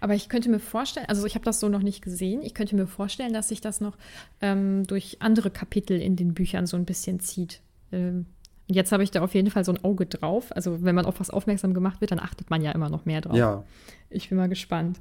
[0.00, 2.76] Aber ich könnte mir vorstellen, also ich habe das so noch nicht gesehen, ich könnte
[2.76, 3.96] mir vorstellen, dass sich das noch
[4.40, 7.60] ähm, durch andere Kapitel in den Büchern so ein bisschen zieht.
[7.90, 8.26] Ähm,
[8.68, 10.54] jetzt habe ich da auf jeden Fall so ein Auge drauf.
[10.54, 13.20] Also wenn man auf was aufmerksam gemacht wird, dann achtet man ja immer noch mehr
[13.20, 13.36] drauf.
[13.36, 13.64] Ja.
[14.10, 15.00] Ich bin mal gespannt.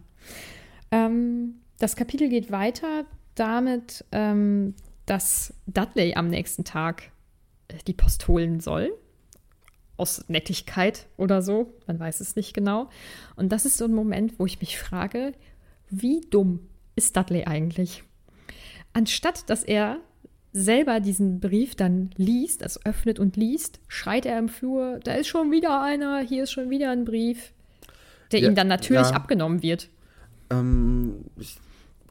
[0.92, 4.74] Ähm, das Kapitel geht weiter damit, ähm,
[5.06, 7.12] dass Dudley am nächsten Tag
[7.68, 8.92] äh, die Post holen soll.
[9.98, 11.74] Aus Nettigkeit oder so.
[11.88, 12.90] Man weiß es nicht genau.
[13.36, 15.34] Und das ist so ein Moment, wo ich mich frage,
[15.90, 16.60] wie dumm
[16.96, 18.04] ist Dudley eigentlich?
[18.94, 20.00] Anstatt dass er
[20.54, 25.28] selber diesen Brief dann liest, also öffnet und liest, schreit er im Flur, da ist
[25.28, 27.52] schon wieder einer, hier ist schon wieder ein Brief,
[28.32, 29.16] der ja, ihm dann natürlich ja.
[29.16, 29.90] abgenommen wird.
[30.50, 31.60] Ähm, ich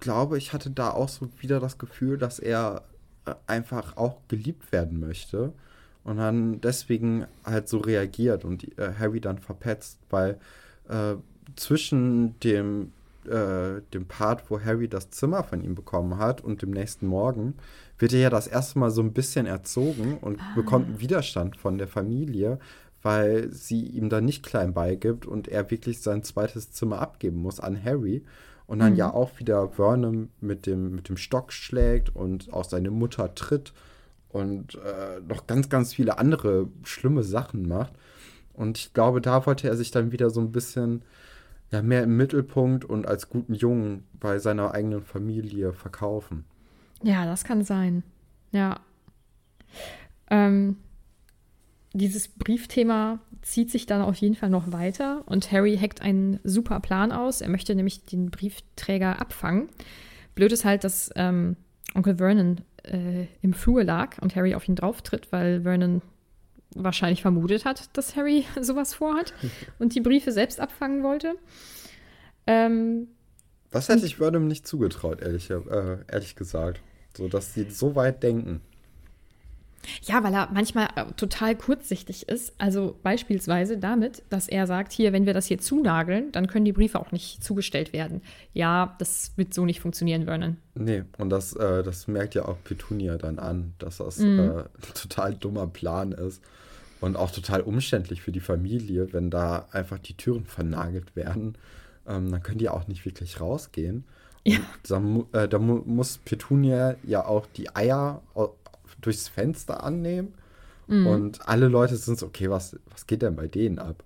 [0.01, 2.83] glaube, ich hatte da auch so wieder das Gefühl, dass er
[3.25, 5.53] äh, einfach auch geliebt werden möchte
[6.05, 10.39] und dann deswegen halt so reagiert und äh, Harry dann verpetzt, weil
[10.89, 11.15] äh,
[11.57, 12.93] zwischen dem
[13.29, 17.55] äh, dem Part, wo Harry das Zimmer von ihm bekommen hat und dem nächsten Morgen,
[17.99, 20.53] wird er ja das erste Mal so ein bisschen erzogen und ah.
[20.55, 22.59] bekommt einen Widerstand von der Familie,
[23.03, 27.61] weil sie ihm dann nicht klein beigibt und er wirklich sein zweites Zimmer abgeben muss
[27.61, 28.25] an Harry.
[28.67, 28.99] Und dann mhm.
[28.99, 33.73] ja auch wieder Vernon mit dem, mit dem Stock schlägt und auch seine Mutter tritt
[34.29, 37.93] und äh, noch ganz, ganz viele andere schlimme Sachen macht.
[38.55, 41.03] Und ich glaube, da wollte er sich dann wieder so ein bisschen
[41.71, 46.45] ja, mehr im Mittelpunkt und als guten Jungen bei seiner eigenen Familie verkaufen.
[47.03, 48.03] Ja, das kann sein.
[48.53, 48.81] Ja.
[50.31, 50.77] Ähm,
[51.93, 56.81] dieses Briefthema zieht sich dann auf jeden Fall noch weiter und Harry hackt einen super
[56.81, 57.41] Plan aus.
[57.41, 59.69] Er möchte nämlich den Briefträger abfangen.
[60.35, 61.57] Blöd ist halt, dass ähm,
[61.95, 66.03] Onkel Vernon äh, im Flur lag und Harry auf ihn drauftritt, weil Vernon
[66.75, 69.33] wahrscheinlich vermutet hat, dass Harry sowas vorhat
[69.79, 71.35] und die Briefe selbst abfangen wollte.
[72.47, 73.09] Ähm,
[73.71, 76.81] das hätte ich Vernon nicht zugetraut, ehrlich, äh, ehrlich gesagt.
[77.17, 78.61] So, dass sie so weit denken.
[80.03, 82.55] Ja, weil er manchmal äh, total kurzsichtig ist.
[82.59, 86.73] Also beispielsweise damit, dass er sagt, hier, wenn wir das hier zunageln, dann können die
[86.73, 88.23] Briefe auch nicht zugestellt werden.
[88.53, 90.57] Ja, das wird so nicht funktionieren, Vernon.
[90.75, 94.39] Nee, und das, äh, das merkt ja auch Petunia dann an, dass das mhm.
[94.39, 96.43] äh, ein total dummer Plan ist.
[97.01, 101.57] Und auch total umständlich für die Familie, wenn da einfach die Türen vernagelt werden.
[102.09, 104.05] Ähm, dann können die auch nicht wirklich rausgehen.
[104.45, 104.59] Ja.
[104.89, 108.23] Da, äh, da mu muss Petunia ja auch die Eier
[109.01, 110.35] durchs Fenster annehmen.
[110.87, 111.07] Mhm.
[111.07, 114.05] Und alle Leute sind so, okay, was, was geht denn bei denen ab?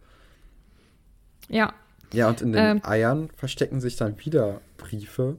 [1.48, 1.74] Ja.
[2.12, 2.80] Ja, und in den ähm.
[2.84, 5.36] Eiern verstecken sich dann wieder Briefe.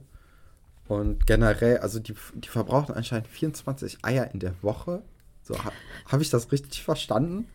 [0.88, 5.02] Und generell, also die, die verbrauchen anscheinend 24 Eier in der Woche.
[5.42, 5.72] So, ha,
[6.06, 7.48] habe ich das richtig verstanden?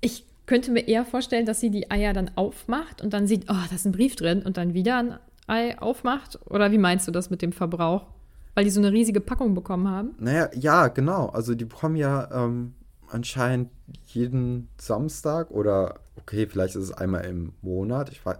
[0.00, 3.54] Ich könnte mir eher vorstellen, dass sie die Eier dann aufmacht und dann sieht, oh,
[3.68, 6.38] da ist ein Brief drin und dann wieder ein Ei aufmacht.
[6.46, 8.06] Oder wie meinst du das mit dem Verbrauch?
[8.54, 10.14] Weil die so eine riesige Packung bekommen haben?
[10.18, 11.26] Naja, ja, genau.
[11.28, 12.74] Also die bekommen ja ähm,
[13.08, 13.70] anscheinend
[14.06, 18.10] jeden Samstag oder okay, vielleicht ist es einmal im Monat.
[18.10, 18.38] Ich weiß,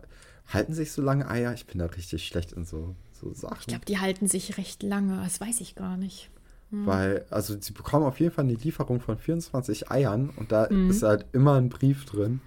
[0.49, 1.53] halten sich so lange Eier?
[1.55, 3.57] Ich bin da richtig schlecht in so, so Sachen.
[3.61, 5.17] Ich glaube, die halten sich recht lange.
[5.23, 6.31] Das weiß ich gar nicht.
[6.71, 6.87] Hm.
[6.87, 10.91] Weil, also sie bekommen auf jeden Fall eine Lieferung von 24 Eiern und da mhm.
[10.91, 12.41] ist halt immer ein Brief drin,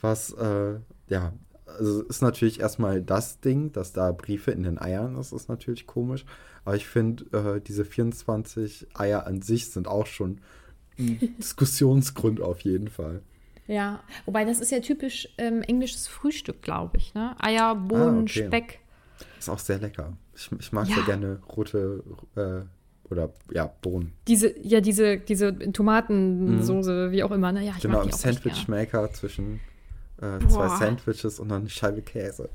[0.00, 0.74] was, äh,
[1.08, 1.32] ja,
[1.78, 5.86] also ist natürlich erstmal das Ding, dass da Briefe in den Eiern ist, ist natürlich
[5.86, 6.24] komisch.
[6.64, 10.40] Aber ich finde, äh, diese 24 Eier an sich sind auch schon
[10.98, 13.22] ein Diskussionsgrund auf jeden Fall.
[13.66, 17.14] Ja, wobei das ist ja typisch ähm, englisches Frühstück, glaube ich.
[17.14, 17.34] Ne?
[17.40, 18.46] Eier, Bohnen, ah, okay.
[18.46, 18.78] Speck.
[19.38, 20.16] Ist auch sehr lecker.
[20.34, 20.96] Ich, ich mag ja.
[20.96, 22.02] sehr gerne rote
[22.34, 24.12] äh, oder ja, Bohnen.
[24.26, 27.12] Diese, ja, diese, diese Tomatensoße, mhm.
[27.12, 27.52] wie auch immer.
[27.52, 27.64] Ne?
[27.64, 29.60] Ja, ich genau, im Sandwich-Maker zwischen
[30.20, 32.48] äh, zwei Sandwiches und dann eine Scheibe Käse.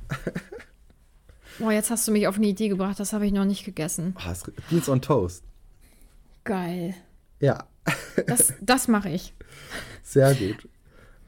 [1.60, 4.16] Boah, jetzt hast du mich auf eine Idee gebracht, das habe ich noch nicht gegessen.
[4.20, 5.44] Oh, Beans on Toast.
[6.44, 6.94] Geil.
[7.40, 7.66] Ja.
[8.28, 9.34] Das, das mache ich.
[10.04, 10.68] Sehr gut.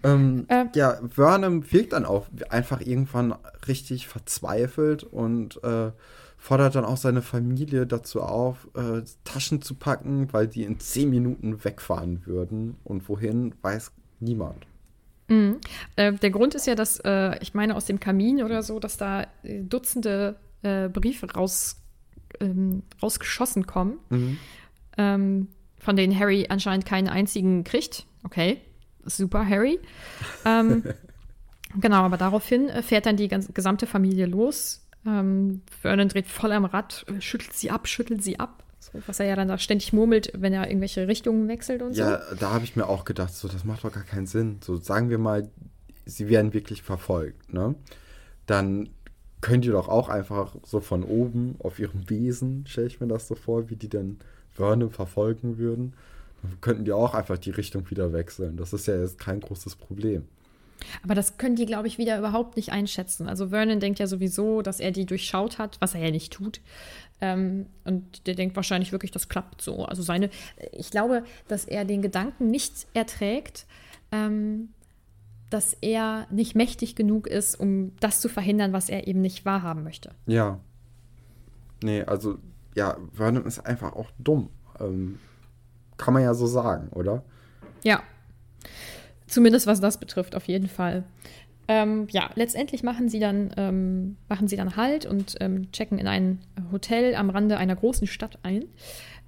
[0.03, 3.35] Ähm, äh, ja, Vernon wirkt dann auch einfach irgendwann
[3.67, 5.91] richtig verzweifelt und äh,
[6.37, 11.09] fordert dann auch seine Familie dazu auf, äh, Taschen zu packen, weil die in zehn
[11.09, 12.77] Minuten wegfahren würden.
[12.83, 14.65] Und wohin, weiß niemand.
[15.29, 15.57] Mhm.
[15.95, 18.97] Äh, der Grund ist ja, dass, äh, ich meine, aus dem Kamin oder so, dass
[18.97, 21.77] da äh, Dutzende äh, Briefe raus,
[22.39, 24.37] ähm, rausgeschossen kommen, mhm.
[24.97, 25.47] ähm,
[25.79, 28.05] von denen Harry anscheinend keinen einzigen kriegt.
[28.23, 28.59] Okay,
[29.05, 29.79] super, Harry.
[30.45, 30.83] ähm,
[31.79, 34.85] genau, aber daraufhin äh, fährt dann die ganze, gesamte Familie los.
[35.05, 38.63] Ähm, Vernon dreht voll am Rad, äh, schüttelt sie ab, schüttelt sie ab.
[38.79, 42.05] So, was er ja dann da ständig murmelt, wenn er irgendwelche Richtungen wechselt und ja,
[42.05, 42.11] so.
[42.11, 44.59] Ja, da habe ich mir auch gedacht, so, das macht doch gar keinen Sinn.
[44.63, 45.49] So, sagen wir mal,
[46.05, 47.75] sie werden wirklich verfolgt, ne?
[48.45, 48.89] Dann
[49.41, 53.27] könnt ihr doch auch einfach so von oben auf ihrem Wesen, stelle ich mir das
[53.27, 54.17] so vor, wie die dann
[54.51, 55.93] Vernon verfolgen würden.
[56.41, 58.57] Dann könnten die auch einfach die Richtung wieder wechseln.
[58.57, 60.25] Das ist ja jetzt kein großes Problem.
[61.03, 63.27] Aber das können die, glaube ich, wieder überhaupt nicht einschätzen.
[63.27, 66.61] Also Vernon denkt ja sowieso, dass er die durchschaut hat, was er ja nicht tut.
[67.21, 69.85] Ähm, und der denkt wahrscheinlich wirklich, das klappt so.
[69.85, 70.29] Also seine,
[70.71, 73.65] ich glaube, dass er den Gedanken nicht erträgt,
[74.11, 74.69] ähm,
[75.49, 79.83] dass er nicht mächtig genug ist, um das zu verhindern, was er eben nicht wahrhaben
[79.83, 80.11] möchte.
[80.27, 80.59] Ja.
[81.81, 82.37] Nee, also,
[82.75, 84.49] ja, Vernon ist einfach auch dumm.
[84.79, 85.19] Ähm,
[85.97, 87.23] kann man ja so sagen, oder?
[87.83, 88.03] Ja.
[89.27, 91.03] Zumindest was das betrifft, auf jeden Fall.
[91.69, 96.07] Ähm, ja, letztendlich machen sie dann, ähm, machen sie dann Halt und ähm, checken in
[96.07, 96.39] ein
[96.71, 98.65] Hotel am Rande einer großen Stadt ein.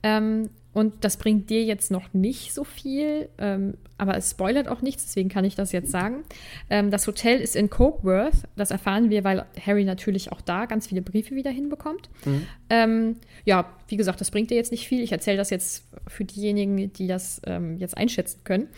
[0.01, 4.81] Ähm, und das bringt dir jetzt noch nicht so viel, ähm, aber es spoilert auch
[4.81, 6.23] nichts, deswegen kann ich das jetzt sagen.
[6.69, 8.47] Ähm, das Hotel ist in Cokeworth.
[8.55, 12.09] Das erfahren wir, weil Harry natürlich auch da ganz viele Briefe wieder hinbekommt.
[12.25, 13.17] Mhm.
[13.45, 15.03] ja, wie gesagt, das bringt dir jetzt nicht viel.
[15.03, 17.41] Ich erzähle das jetzt für diejenigen, die das
[17.77, 18.69] jetzt einschätzen können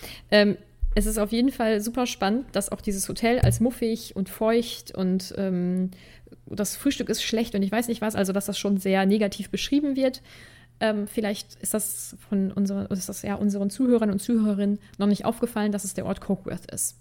[0.96, 4.94] es ist auf jeden Fall super spannend, dass auch dieses Hotel als muffig und feucht
[4.96, 5.92] und ähm,
[6.46, 9.50] das Frühstück ist schlecht und ich weiß nicht was, also dass das schon sehr negativ
[9.50, 10.22] beschrieben wird.
[10.80, 15.26] Ähm, vielleicht ist das von unseren, ist das ja unseren Zuhörern und Zuhörerinnen noch nicht
[15.26, 16.98] aufgefallen, dass es der Ort Cokeworth ist.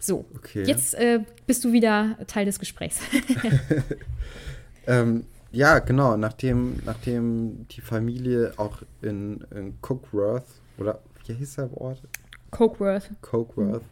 [0.00, 0.64] So, okay.
[0.64, 3.00] jetzt äh, bist du wieder Teil des Gesprächs.
[4.86, 6.16] ähm, ja, genau.
[6.16, 10.46] Nachdem, nachdem die Familie auch in, in Cookworth
[10.78, 12.02] oder wie hieß der Ort?
[12.50, 13.10] Cokeworth.
[13.22, 13.82] Cokeworth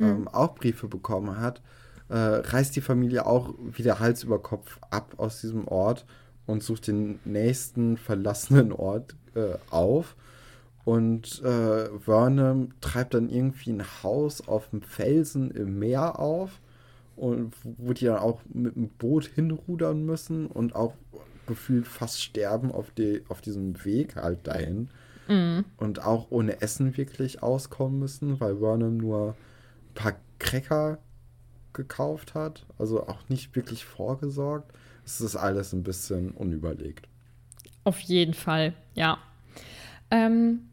[0.00, 1.62] ähm, auch Briefe bekommen hat,
[2.08, 6.04] äh, reist die Familie auch wieder Hals über Kopf ab aus diesem Ort
[6.46, 10.16] und sucht den nächsten verlassenen Ort äh, auf.
[10.84, 16.60] Und äh, Vernon treibt dann irgendwie ein Haus auf dem Felsen im Meer auf
[17.16, 20.92] und wo die dann auch mit dem Boot hinrudern müssen und auch
[21.46, 24.90] gefühlt fast sterben auf, die, auf diesem Weg halt dahin.
[25.28, 25.64] Mhm.
[25.76, 30.98] Und auch ohne Essen wirklich auskommen müssen, weil Vernon nur ein paar Cracker
[31.72, 32.66] gekauft hat.
[32.78, 34.72] Also auch nicht wirklich vorgesorgt.
[35.04, 37.08] Es ist alles ein bisschen unüberlegt.
[37.84, 39.18] Auf jeden Fall, ja.
[40.10, 40.70] Ähm,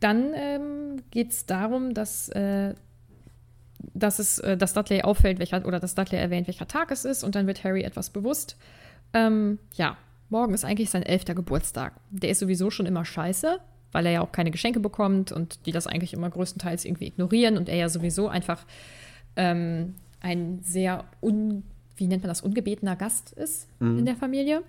[0.00, 2.74] dann ähm, geht es darum, dass, äh,
[3.94, 7.24] dass, es, äh, dass Dudley auffällt, welcher, oder dass Dudley erwähnt, welcher Tag es ist,
[7.24, 8.58] und dann wird Harry etwas bewusst.
[9.14, 9.96] Ähm, ja,
[10.28, 11.94] morgen ist eigentlich sein elfter Geburtstag.
[12.10, 13.60] Der ist sowieso schon immer scheiße,
[13.92, 17.56] weil er ja auch keine Geschenke bekommt und die das eigentlich immer größtenteils irgendwie ignorieren
[17.56, 18.64] und er ja sowieso einfach
[19.36, 21.62] ähm, ein sehr, un,
[21.96, 23.98] wie nennt man das, ungebetener Gast ist mhm.
[23.98, 24.62] in der Familie.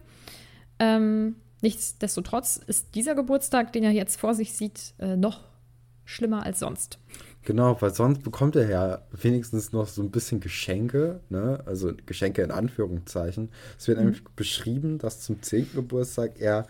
[0.79, 5.43] Ähm, Nichtsdestotrotz ist dieser Geburtstag, den er jetzt vor sich sieht, äh, noch
[6.05, 6.99] schlimmer als sonst.
[7.43, 11.63] Genau, weil sonst bekommt er ja wenigstens noch so ein bisschen Geschenke, ne?
[11.65, 13.49] also Geschenke in Anführungszeichen.
[13.77, 14.05] Es wird mhm.
[14.05, 15.71] nämlich beschrieben, dass zum 10.
[15.73, 16.67] Geburtstag er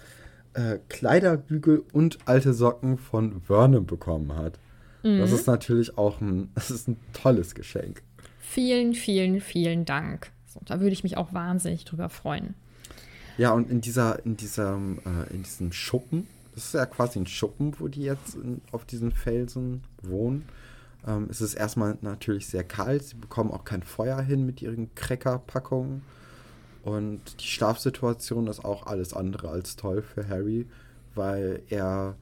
[0.54, 4.60] äh, Kleiderbügel und alte Socken von Vernon bekommen hat.
[5.04, 5.20] Mhm.
[5.20, 8.04] Das ist natürlich auch ein, das ist ein tolles Geschenk.
[8.40, 10.32] Vielen, vielen, vielen Dank.
[10.46, 12.54] So, da würde ich mich auch wahnsinnig drüber freuen.
[13.38, 16.28] Ja, und in dieser, in diesem, äh, in diesem Schuppen,
[16.58, 20.50] das ist ja quasi ein Schuppen, wo die jetzt in, auf diesen Felsen wohnen.
[21.06, 23.04] Ähm, es ist erstmal natürlich sehr kalt.
[23.04, 26.02] Sie bekommen auch kein Feuer hin mit ihren Cracker-Packungen.
[26.82, 30.66] Und die Schlafsituation ist auch alles andere als toll für Harry,
[31.14, 32.16] weil er,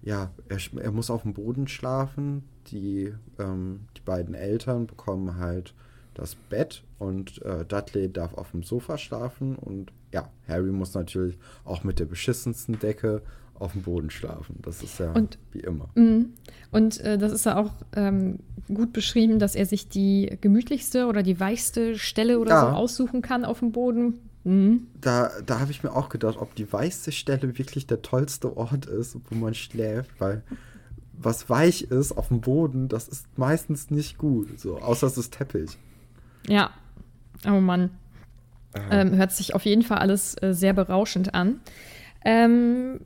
[0.00, 2.48] ja, er, er muss auf dem Boden schlafen.
[2.68, 5.74] Die, ähm, die beiden Eltern bekommen halt
[6.14, 11.36] das Bett und äh, Dudley darf auf dem Sofa schlafen und ja, Harry muss natürlich
[11.66, 13.20] auch mit der beschissensten Decke
[13.58, 14.56] auf dem Boden schlafen.
[14.62, 15.88] Das ist ja und, wie immer.
[15.94, 16.26] Mh.
[16.70, 18.38] Und äh, das ist ja auch ähm,
[18.68, 22.60] gut beschrieben, dass er sich die gemütlichste oder die weichste Stelle oder ja.
[22.60, 24.18] so aussuchen kann auf dem Boden.
[24.44, 24.86] Mhm.
[25.00, 28.86] Da, da habe ich mir auch gedacht, ob die weichste Stelle wirklich der tollste Ort
[28.86, 30.42] ist, wo man schläft, weil
[31.18, 35.34] was weich ist auf dem Boden, das ist meistens nicht gut, so außer es ist
[35.34, 35.78] Teppich.
[36.46, 36.70] Ja.
[37.46, 37.90] Oh Mann.
[38.90, 41.60] Ähm, hört sich auf jeden Fall alles äh, sehr berauschend an.
[42.24, 43.00] Ähm,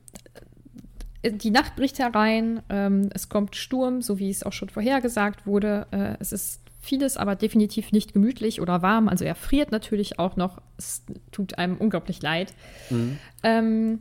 [1.25, 5.87] die Nacht bricht herein, ähm, es kommt Sturm, so wie es auch schon vorhergesagt wurde.
[5.91, 9.09] Äh, es ist vieles, aber definitiv nicht gemütlich oder warm.
[9.09, 10.63] Also er friert natürlich auch noch.
[10.79, 12.55] Es tut einem unglaublich leid.
[12.89, 13.19] Mhm.
[13.43, 13.99] Ähm,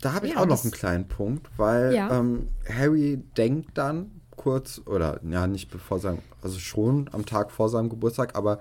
[0.00, 2.18] da habe ich ja, auch noch einen kleinen Punkt, weil ja.
[2.18, 7.68] ähm, Harry denkt dann kurz, oder ja, nicht bevor sein, also schon am Tag vor
[7.68, 8.58] seinem Geburtstag, aber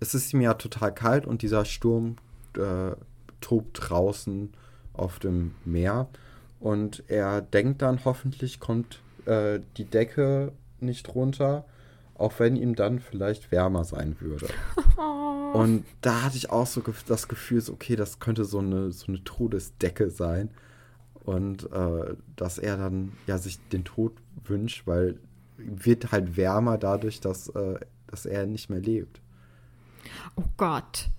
[0.00, 2.16] es ist ihm ja total kalt und dieser Sturm
[2.58, 2.96] äh,
[3.40, 4.52] tobt draußen
[4.92, 6.08] auf dem Meer.
[6.62, 11.64] Und er denkt dann, hoffentlich kommt äh, die Decke nicht runter,
[12.14, 14.46] auch wenn ihm dann vielleicht wärmer sein würde.
[15.54, 19.24] Und da hatte ich auch so das Gefühl, okay, das könnte so eine, so eine
[19.24, 20.50] Todesdecke sein.
[21.24, 24.12] Und äh, dass er dann ja sich den Tod
[24.44, 25.18] wünscht, weil
[25.56, 29.20] wird halt wärmer dadurch, dass, äh, dass er nicht mehr lebt.
[30.36, 31.10] Oh Gott.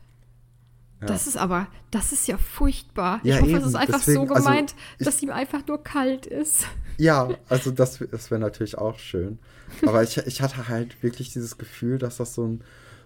[1.04, 1.08] Ja.
[1.08, 3.20] Das ist aber, das ist ja furchtbar.
[3.24, 3.60] Ja, ich hoffe, eben.
[3.60, 6.66] es ist einfach Deswegen, so also gemeint, also ich, dass ihm einfach nur kalt ist.
[6.98, 9.40] Ja, also das, das wäre natürlich auch schön.
[9.86, 12.62] Aber ich, ich hatte halt wirklich dieses Gefühl, dass das so ein,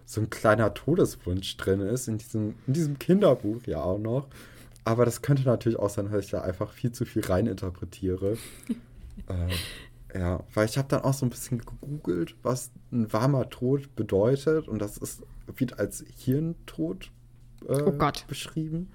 [0.05, 4.27] so ein kleiner Todeswunsch drin ist, in diesem, in diesem Kinderbuch ja auch noch.
[4.83, 8.37] Aber das könnte natürlich auch sein, dass ich da einfach viel zu viel reininterpretiere.
[9.27, 13.95] äh, ja, weil ich habe dann auch so ein bisschen gegoogelt, was ein warmer Tod
[13.95, 14.67] bedeutet.
[14.67, 17.11] Und das ist, wird als Hirntod
[17.67, 18.89] äh, oh beschrieben.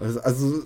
[0.00, 0.62] Also, also,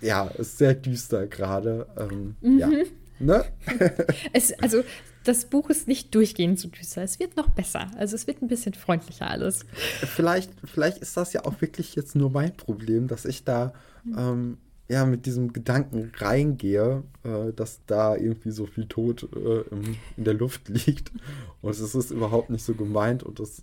[0.00, 1.86] ja, ist sehr düster gerade.
[1.96, 2.58] Ähm, mhm.
[2.58, 2.70] Ja.
[3.18, 3.44] Ne?
[4.32, 4.82] es, also
[5.24, 7.02] das Buch ist nicht durchgehend so düster.
[7.02, 7.90] Es wird noch besser.
[7.96, 9.66] Also es wird ein bisschen freundlicher alles.
[9.74, 13.74] Vielleicht, vielleicht ist das ja auch wirklich jetzt nur mein Problem, dass ich da
[14.16, 14.56] ähm,
[14.88, 20.24] ja mit diesem Gedanken reingehe, äh, dass da irgendwie so viel Tod äh, im, in
[20.24, 21.12] der Luft liegt.
[21.60, 23.62] Und es ist überhaupt nicht so gemeint und das,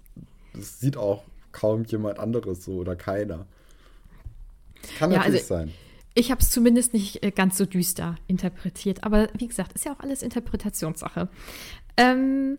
[0.54, 1.24] das sieht auch
[1.58, 3.46] kaum jemand anderes so oder keiner.
[5.00, 5.74] Kann ja, natürlich also, sein.
[6.14, 9.04] Ich habe es zumindest nicht äh, ganz so düster interpretiert.
[9.04, 11.30] Aber wie gesagt, ist ja auch alles Interpretationssache.
[11.98, 12.58] Ähm,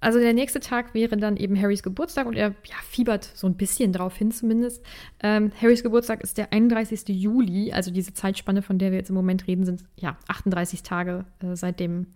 [0.00, 3.56] also der nächste Tag wäre dann eben Harrys Geburtstag und er ja, fiebert so ein
[3.56, 4.82] bisschen drauf hin zumindest.
[5.22, 7.08] Ähm, Harrys Geburtstag ist der 31.
[7.08, 11.26] Juli, also diese Zeitspanne, von der wir jetzt im Moment reden, sind ja 38 Tage
[11.42, 12.06] äh, seit dem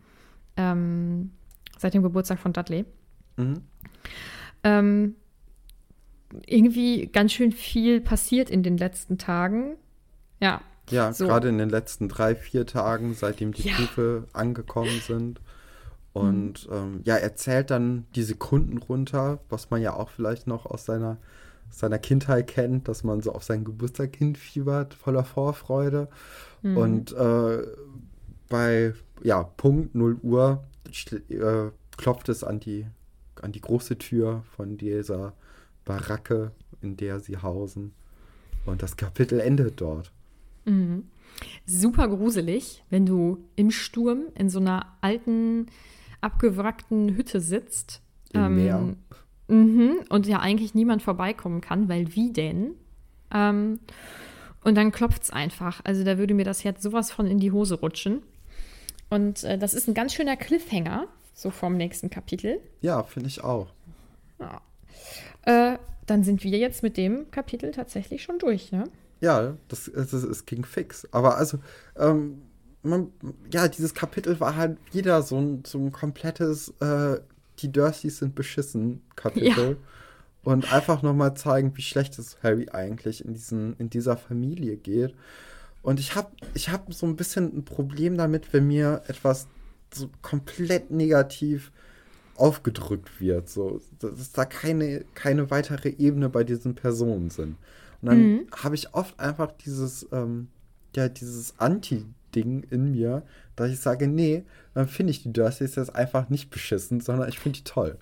[0.56, 1.32] ähm,
[1.76, 2.86] seit dem Geburtstag von Dudley.
[3.36, 3.60] Mhm.
[4.62, 5.16] Ähm,
[6.46, 9.76] irgendwie ganz schön viel passiert in den letzten Tagen.
[10.40, 10.60] Ja.
[10.90, 11.26] Ja, so.
[11.26, 13.74] gerade in den letzten drei, vier Tagen, seitdem die ja.
[13.74, 15.40] Briefe angekommen sind.
[16.12, 16.76] Und mhm.
[16.76, 20.84] ähm, ja, er zählt dann die Sekunden runter, was man ja auch vielleicht noch aus
[20.84, 21.16] seiner,
[21.70, 26.08] seiner Kindheit kennt, dass man so auf seinen Geburtstag hinfiebert, voller Vorfreude.
[26.62, 26.76] Mhm.
[26.76, 27.62] Und äh,
[28.48, 30.64] bei ja, Punkt 0 Uhr
[31.30, 32.86] äh, klopft es an die,
[33.40, 35.32] an die große Tür von dieser
[35.84, 37.92] Baracke, in der sie hausen.
[38.66, 40.10] Und das Kapitel endet dort.
[40.64, 41.04] Mhm.
[41.66, 45.66] Super gruselig, wenn du im Sturm in so einer alten
[46.20, 48.00] abgewrackten Hütte sitzt.
[48.32, 48.96] Im ähm, Meer.
[49.48, 52.74] Mhm, und ja eigentlich niemand vorbeikommen kann, weil wie denn?
[53.30, 53.80] Ähm,
[54.62, 55.82] und dann klopft es einfach.
[55.84, 58.22] Also da würde mir das Herz sowas von in die Hose rutschen.
[59.10, 62.60] Und äh, das ist ein ganz schöner Cliffhanger, so vom nächsten Kapitel.
[62.80, 63.68] Ja, finde ich auch.
[64.40, 64.62] Ja.
[65.42, 68.84] Äh, dann sind wir jetzt mit dem Kapitel tatsächlich schon durch, ne?
[69.20, 71.08] Ja, das, das, das ging fix.
[71.12, 71.58] Aber also,
[71.96, 72.42] ähm,
[72.82, 73.12] man,
[73.52, 77.20] ja, dieses Kapitel war halt wieder so ein, so ein komplettes äh,
[77.60, 79.70] Die Dursleys sind beschissen Kapitel.
[79.70, 79.76] Ja.
[80.42, 85.14] Und einfach nochmal zeigen, wie schlecht es Harry eigentlich in, diesen, in dieser Familie geht.
[85.80, 89.48] Und ich habe ich hab so ein bisschen ein Problem damit, wenn mir etwas
[89.92, 91.72] so komplett negativ
[92.36, 93.48] aufgedrückt wird.
[93.48, 97.56] So, dass da keine, keine weitere Ebene bei diesen Personen sind.
[98.02, 98.46] Und dann mhm.
[98.62, 100.48] habe ich oft einfach dieses, ähm,
[100.94, 103.22] ja, dieses Anti- Ding in mir,
[103.56, 107.38] dass ich sage, nee, dann finde ich die Dursleys jetzt einfach nicht beschissen, sondern ich
[107.38, 107.98] finde die toll.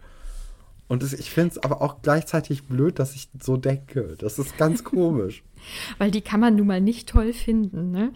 [0.88, 4.16] Und das, ich finde es aber auch gleichzeitig blöd, dass ich so denke.
[4.18, 5.42] Das ist ganz komisch.
[5.98, 8.12] Weil die kann man nun mal nicht toll finden, ne?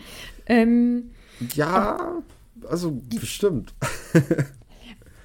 [0.47, 1.11] Ähm,
[1.55, 2.23] ja,
[2.69, 3.75] also bestimmt.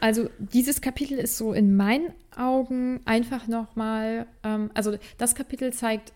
[0.01, 6.11] also dieses Kapitel ist so in meinen Augen einfach nochmal, ähm, also das Kapitel zeigt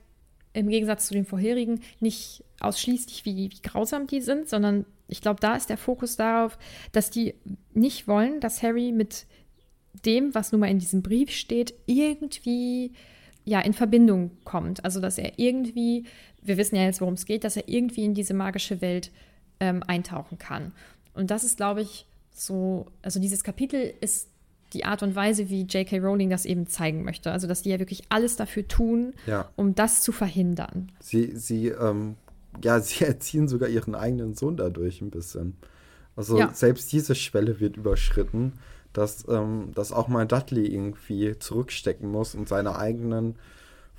[0.53, 5.39] im Gegensatz zu den vorherigen nicht ausschließlich, wie, wie grausam die sind, sondern ich glaube,
[5.39, 6.57] da ist der Fokus darauf,
[6.93, 7.35] dass die
[7.73, 9.27] nicht wollen, dass Harry mit
[10.03, 12.93] dem, was nun mal in diesem Brief steht, irgendwie
[13.43, 14.83] ja in Verbindung kommt.
[14.83, 16.05] Also dass er irgendwie,
[16.41, 19.11] wir wissen ja jetzt, worum es geht, dass er irgendwie in diese magische Welt
[19.59, 20.71] ähm, eintauchen kann.
[21.13, 24.27] Und das ist, glaube ich, so, also dieses Kapitel ist
[24.73, 25.99] die Art und Weise, wie J.K.
[25.99, 27.31] Rowling das eben zeigen möchte.
[27.31, 29.49] Also, dass die ja wirklich alles dafür tun, ja.
[29.55, 30.91] um das zu verhindern.
[30.99, 32.15] Sie, sie, ähm,
[32.61, 35.55] ja, sie erziehen sogar ihren eigenen Sohn dadurch ein bisschen.
[36.17, 36.53] Also, ja.
[36.53, 38.53] selbst diese Schwelle wird überschritten,
[38.91, 43.35] dass, ähm, dass auch mal Dudley irgendwie zurückstecken muss und seine eigenen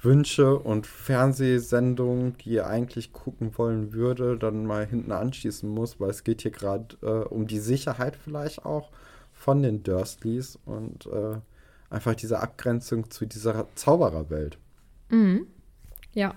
[0.07, 6.11] Wünsche und Fernsehsendungen, die er eigentlich gucken wollen würde, dann mal hinten anschließen muss, weil
[6.11, 8.91] es geht hier gerade äh, um die Sicherheit vielleicht auch
[9.33, 11.39] von den Dursleys und äh,
[11.91, 14.59] einfach diese Abgrenzung zu dieser Zaubererwelt.
[15.09, 15.49] Mhm.
[16.15, 16.35] Ja.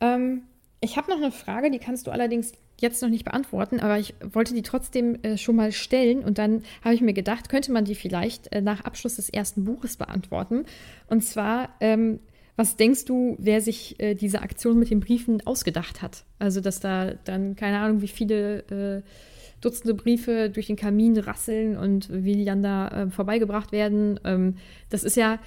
[0.00, 0.42] Ähm,
[0.80, 4.14] ich habe noch eine Frage, die kannst du allerdings jetzt noch nicht beantworten, aber ich
[4.32, 7.84] wollte die trotzdem äh, schon mal stellen und dann habe ich mir gedacht, könnte man
[7.84, 10.64] die vielleicht äh, nach Abschluss des ersten Buches beantworten.
[11.08, 12.20] Und zwar, ähm,
[12.56, 16.24] was denkst du, wer sich äh, diese Aktion mit den Briefen ausgedacht hat?
[16.38, 18.58] Also, dass da dann, keine Ahnung, wie viele
[18.98, 19.02] äh,
[19.60, 24.18] Dutzende Briefe durch den Kamin rasseln und wie die dann da äh, vorbeigebracht werden.
[24.24, 24.56] Ähm,
[24.88, 25.38] das ist ja,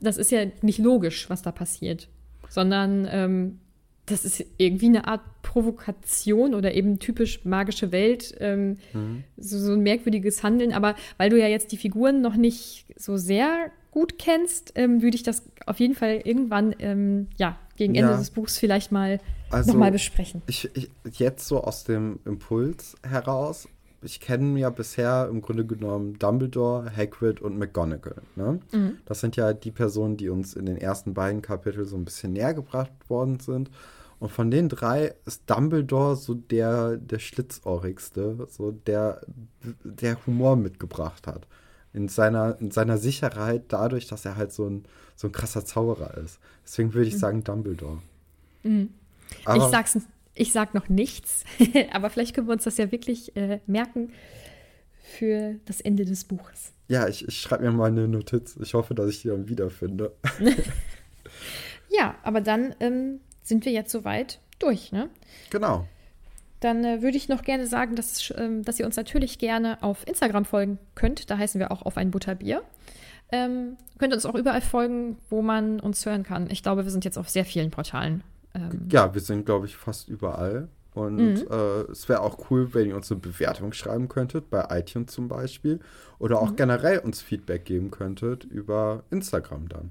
[0.00, 2.08] das ist ja nicht logisch, was da passiert,
[2.48, 3.58] sondern ähm,
[4.06, 9.24] das ist irgendwie eine Art Provokation oder eben typisch magische Welt, ähm, mhm.
[9.36, 10.72] so, so, ein merkwürdiges Handeln.
[10.72, 15.16] Aber weil du ja jetzt die Figuren noch nicht so sehr gut kennst, ähm, würde
[15.16, 18.18] ich das auf jeden Fall irgendwann, ähm, ja, gegen Ende ja.
[18.18, 20.42] des Buchs vielleicht mal also, nochmal besprechen.
[20.46, 23.68] Ich, ich, jetzt so aus dem Impuls heraus,
[24.02, 28.22] ich kenne ja bisher im Grunde genommen Dumbledore, Hagrid und McGonagall.
[28.36, 28.60] Ne?
[28.72, 28.98] Mhm.
[29.04, 32.32] Das sind ja die Personen, die uns in den ersten beiden Kapiteln so ein bisschen
[32.32, 33.70] näher gebracht worden sind.
[34.18, 39.20] Und von den drei ist Dumbledore so der, der schlitzohrigste, so der,
[39.84, 41.46] der Humor mitgebracht hat.
[41.92, 44.84] In seiner, in seiner Sicherheit, dadurch, dass er halt so ein,
[45.16, 46.38] so ein krasser Zauberer ist.
[46.64, 47.18] Deswegen würde ich mhm.
[47.18, 48.00] sagen Dumbledore.
[48.62, 48.90] Mhm.
[49.54, 49.98] ich, sag's,
[50.34, 51.44] ich sag noch nichts,
[51.92, 54.12] aber vielleicht können wir uns das ja wirklich äh, merken
[54.98, 56.72] für das Ende des Buches.
[56.88, 58.56] Ja, ich, ich schreibe mir mal eine Notiz.
[58.60, 60.12] Ich hoffe, dass ich die dann wiederfinde.
[61.88, 65.08] ja, aber dann ähm, sind wir jetzt soweit durch, ne?
[65.50, 65.86] Genau.
[66.60, 70.06] Dann äh, würde ich noch gerne sagen, dass, ähm, dass ihr uns natürlich gerne auf
[70.08, 71.30] Instagram folgen könnt.
[71.30, 72.62] Da heißen wir auch auf ein Butterbier.
[73.30, 76.48] Ähm, könnt uns auch überall folgen, wo man uns hören kann.
[76.50, 78.22] Ich glaube, wir sind jetzt auf sehr vielen Portalen.
[78.54, 80.68] Ähm, ja, wir sind, glaube ich, fast überall.
[80.94, 81.46] Und Mhm.
[81.50, 85.28] äh, es wäre auch cool, wenn ihr uns eine Bewertung schreiben könntet, bei iTunes zum
[85.28, 85.78] Beispiel.
[86.18, 86.56] Oder auch Mhm.
[86.56, 89.90] generell uns Feedback geben könntet über Instagram dann.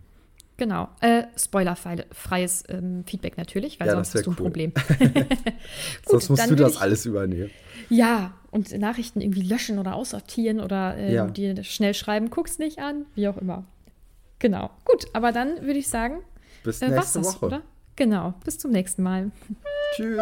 [0.57, 0.87] Genau.
[1.01, 4.45] Äh, spoilerfreies ähm, Feedback natürlich, weil Ja, sonst das hast du ein cool.
[4.45, 4.73] Problem.
[6.07, 7.51] Sonst musst du das ich- alles übernehmen.
[7.89, 11.27] Ja, und Nachrichten irgendwie löschen oder aussortieren oder äh, Ja.
[11.27, 13.65] dir schnell schreiben, guck's nicht an, wie auch immer.
[14.39, 14.69] Genau.
[14.85, 16.21] Gut, aber dann würde ich sagen,
[16.63, 17.45] Bis äh, nächste das, Woche.
[17.45, 17.61] oder?
[17.97, 18.33] Genau.
[18.45, 19.31] Bis zum nächsten Mal.
[19.95, 20.21] Tschüss.